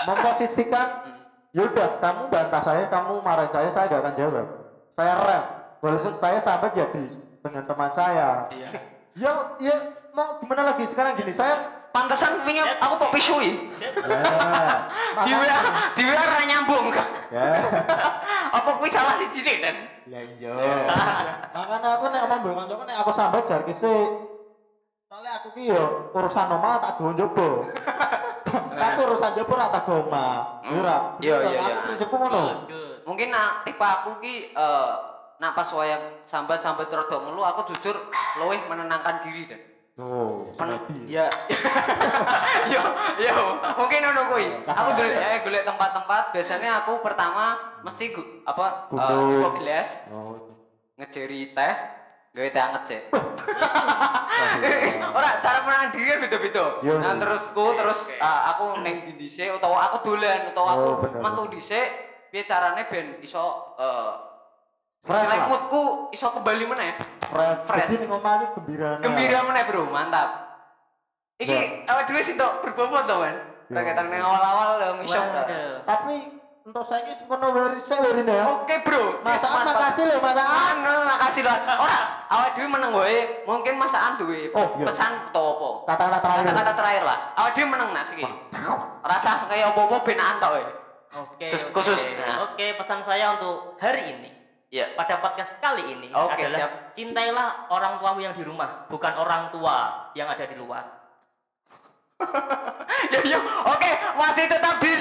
memposisikan 0.00 0.86
yaudah 1.50 1.98
kamu 1.98 2.22
bantah 2.28 2.62
saya 2.62 2.86
kamu 2.86 3.20
marahin 3.20 3.50
saya 3.50 3.68
saya 3.68 3.84
gak 3.86 4.00
akan 4.00 4.14
jawab 4.14 4.46
saya 4.88 5.14
rem 5.18 5.44
walaupun 5.80 6.14
saya 6.16 6.38
sampai 6.38 6.70
jadi 6.72 7.04
dengan 7.40 7.64
teman 7.64 7.90
saya 7.90 8.46
Iya. 8.48 8.68
ya 9.16 9.30
ya 9.58 9.76
mau 10.10 10.38
gimana 10.38 10.62
lagi 10.62 10.86
sekarang 10.86 11.16
gini 11.16 11.32
saya 11.32 11.58
pantesan 11.90 12.46
pingin 12.46 12.66
aku 12.78 12.94
kok 12.98 13.12
pisui 13.14 13.70
ya, 13.82 13.90
di 15.26 15.32
WA 15.34 15.58
di 15.98 16.02
WA 16.06 16.22
ora 16.22 16.42
nyambung. 16.46 16.86
Ya. 17.30 17.46
Apa 18.50 18.70
kuwi 18.78 18.90
salah 18.90 19.14
siji 19.18 19.42
nih 19.42 19.56
dan 19.62 19.76
ya 20.06 20.20
iya. 20.38 20.54
Makanya 21.54 21.88
aku 21.98 22.04
nek 22.10 22.20
ngomong 22.26 22.38
mbek 22.42 22.54
kancaku 22.58 22.82
nek 22.86 22.96
aku 23.02 23.10
sambat 23.14 23.42
jar 23.46 23.62
kise 23.66 23.94
soalnya 25.10 25.42
aku 25.42 25.48
ki 25.58 25.74
yo 25.74 26.14
urusan 26.14 26.50
omah 26.54 26.78
tak 26.78 26.98
go 26.98 27.10
njaba. 27.10 27.48
Tapi 28.80 28.98
urusan 29.02 29.30
njaba 29.34 29.52
ora 29.54 29.66
tak 29.70 29.82
go 29.86 29.94
omah. 30.06 30.34
Ora. 30.70 30.98
Iya, 31.18 31.36
iya, 31.42 31.50
iya. 31.54 31.60
aku 31.74 31.80
prinsipku 31.90 32.16
ngono. 32.18 32.42
Mungkin 33.06 33.28
nak 33.34 33.66
tipe 33.66 33.82
aku 33.82 34.22
ki 34.22 34.54
eh 34.54 34.92
nak 35.40 35.56
pas 35.56 35.68
wayang 35.72 36.20
sambat-sambat 36.22 36.92
rodok 36.92 37.24
mulu 37.24 37.40
aku 37.40 37.72
jujur 37.72 37.96
luwih 38.36 38.60
menenangkan 38.68 39.24
diri 39.24 39.48
dan 39.48 39.69
Oh, 40.00 40.48
semedi. 40.48 41.12
ya. 41.12 41.28
Yo 42.72 42.80
yo 43.20 43.36
mungkin 43.76 44.00
ono 44.00 44.32
kuwi. 44.32 44.48
Aku 44.64 44.88
golek 44.96 45.20
eh 45.20 45.38
golek 45.44 45.62
tempat-tempat. 45.68 46.32
Biasanya 46.32 46.84
aku 46.84 47.04
pertama 47.04 47.52
mesti 47.84 48.08
gu, 48.08 48.22
apa 48.48 48.88
eh, 48.88 48.96
Gunung. 48.96 49.28
cukup 49.36 49.52
gelas. 49.60 50.00
Oh, 50.08 50.56
ngejeri 50.96 51.52
teh 51.52 51.74
gawe 52.30 52.46
teh 52.46 52.62
anget 52.62 52.82
sih 52.86 53.00
ora 55.18 55.30
cara 55.42 55.66
menang 55.66 55.90
diri 55.90 56.14
kan 56.14 56.18
beda-beda. 56.22 56.78
Nah 56.84 57.14
terusku 57.18 57.74
terus 57.74 58.14
ah, 58.22 58.54
aku 58.54 58.86
neng 58.86 59.02
di 59.02 59.18
dhisik 59.18 59.50
utawa 59.50 59.90
aku 59.90 60.14
dolan 60.14 60.46
utawa 60.46 60.78
aku 60.78 61.10
Oh, 61.10 61.18
metu 61.18 61.50
dhisik 61.50 61.90
piye 62.30 62.46
carane 62.46 62.86
ben 62.86 63.18
iso 63.18 63.74
eh 63.80 64.30
Fresh 65.00 65.48
moodku 65.48 66.12
iso 66.12 66.28
kembali 66.36 66.68
meneh 66.68 66.92
fresh. 67.30 67.58
Fresh. 67.64 67.88
Jadi 67.88 68.04
ngomong 68.04 68.34
ini 68.34 68.46
gembira. 68.52 68.90
gembira 68.98 69.38
meneh 69.46 69.64
bro 69.64 69.82
mantap 69.86 70.28
iki 71.38 71.50
Ya. 71.50 71.88
awak 71.88 72.04
dhewe 72.04 72.20
sih 72.20 72.34
tok 72.34 72.60
berbobot 72.60 73.06
to 73.06 73.16
kan. 73.16 73.36
Rakyat 73.70 73.96
neng 74.02 74.18
awal-awal 74.18 74.68
lo 74.76 74.88
misok. 74.98 75.22
Tapi 75.86 76.14
untuk 76.60 76.82
saya 76.82 77.06
ini 77.06 77.14
semono 77.14 77.54
weri 77.54 77.78
saya 77.80 78.02
weri 78.04 78.26
ya. 78.26 78.44
oke 78.50 78.74
bro 78.84 79.22
Masaan 79.22 79.62
Mantap. 79.62 79.78
makasih 79.78 80.04
loh 80.10 80.18
masaan. 80.20 80.74
Anu, 80.76 80.92
makasih 81.06 81.42
loh. 81.46 81.56
Ora, 81.78 82.00
awak 82.28 82.48
dhewe 82.52 82.66
meneng 82.68 82.90
wae. 82.92 83.46
Mungkin 83.46 83.78
masaan 83.78 84.18
duwe 84.18 84.50
Oh, 84.52 84.76
iya. 84.76 84.84
pesan 84.84 85.30
apa. 85.30 85.68
Kata-kata 85.86 86.18
terakhir. 86.18 86.44
Kata-kata 86.50 86.72
terakhir 86.76 87.02
lah. 87.06 87.18
Awak 87.38 87.50
dhewe 87.54 87.66
meneng 87.70 87.88
nas 87.94 88.10
iki. 88.10 88.26
Rasa 89.00 89.48
kaya 89.48 89.70
apa-apa. 89.70 90.02
Oke. 91.10 91.46
Sus- 91.50 91.66
oke. 91.66 91.74
khusus, 91.74 92.14
nah. 92.22 92.46
Oke, 92.46 92.78
pesan 92.78 93.02
saya 93.02 93.34
untuk 93.34 93.74
hari 93.78 94.14
ini 94.14 94.30
Ya. 94.70 94.86
pada 94.94 95.18
podcast 95.18 95.58
kali 95.58 95.98
ini 95.98 96.14
Oke, 96.14 96.46
adalah 96.46 96.58
siap. 96.62 96.94
cintailah 96.94 97.66
orang 97.74 97.98
tuamu 97.98 98.22
yang 98.22 98.30
di 98.38 98.46
rumah, 98.46 98.86
bukan 98.86 99.18
orang 99.18 99.50
tua 99.50 100.06
yang 100.14 100.30
ada 100.30 100.46
di 100.46 100.54
luar. 100.54 100.86
Ya 103.10 103.20
ya. 103.24 103.40
Oke, 103.42 103.90
masih 104.14 104.44
tetap 104.44 104.76
di 104.78 104.92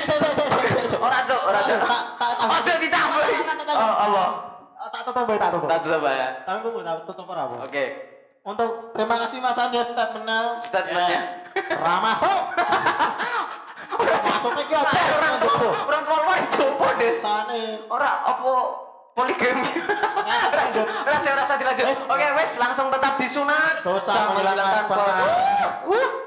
Ora 0.97 1.19
cuk, 1.27 1.41
ora 1.45 1.59
cuk. 1.61 1.79
Tak 1.83 2.03
tak 2.15 2.31
tak. 2.39 2.47
Ojo 2.47 2.73
ditambahi. 2.79 3.33
Oh, 3.75 3.95
Allah. 4.07 4.27
Tak 4.89 5.01
tutup 5.03 5.27
tak 5.27 5.49
tutup. 5.51 5.67
Tak 5.67 5.79
tutup 5.83 6.01
ya. 6.07 6.27
Tanggung 6.47 6.79
tak 6.79 6.95
tutup 7.05 7.25
Bu. 7.27 7.55
Oke. 7.59 7.85
Untuk 8.47 8.95
terima 8.95 9.19
kasih 9.19 9.43
Mas 9.43 9.59
Andi 9.59 9.77
statementnya 9.83 10.63
Statementnya. 10.63 11.21
Ramasuk. 11.75 12.39
Masuk 13.99 14.53
iki 14.63 14.73
apa? 14.73 14.95
Orang 14.95 15.35
tua, 15.43 15.69
orang 15.91 16.03
tua 16.07 16.17
luar 16.23 16.39
jopo 16.47 16.87
des. 16.97 17.13
Sane. 17.19 17.83
Ora 17.91 18.23
apa 18.23 18.51
poligami. 19.19 19.67
Lanjut. 20.55 20.87
Rasa 21.03 21.29
rasa 21.35 21.53
dilanjut. 21.59 21.85
Oke, 22.07 22.27
wes 22.39 22.51
langsung 22.55 22.87
tetap 22.87 23.19
disunat. 23.19 23.83
Susah 23.83 24.31
menghilangkan 24.31 24.85
pernah. 24.87 25.27
Uh. 25.83 26.19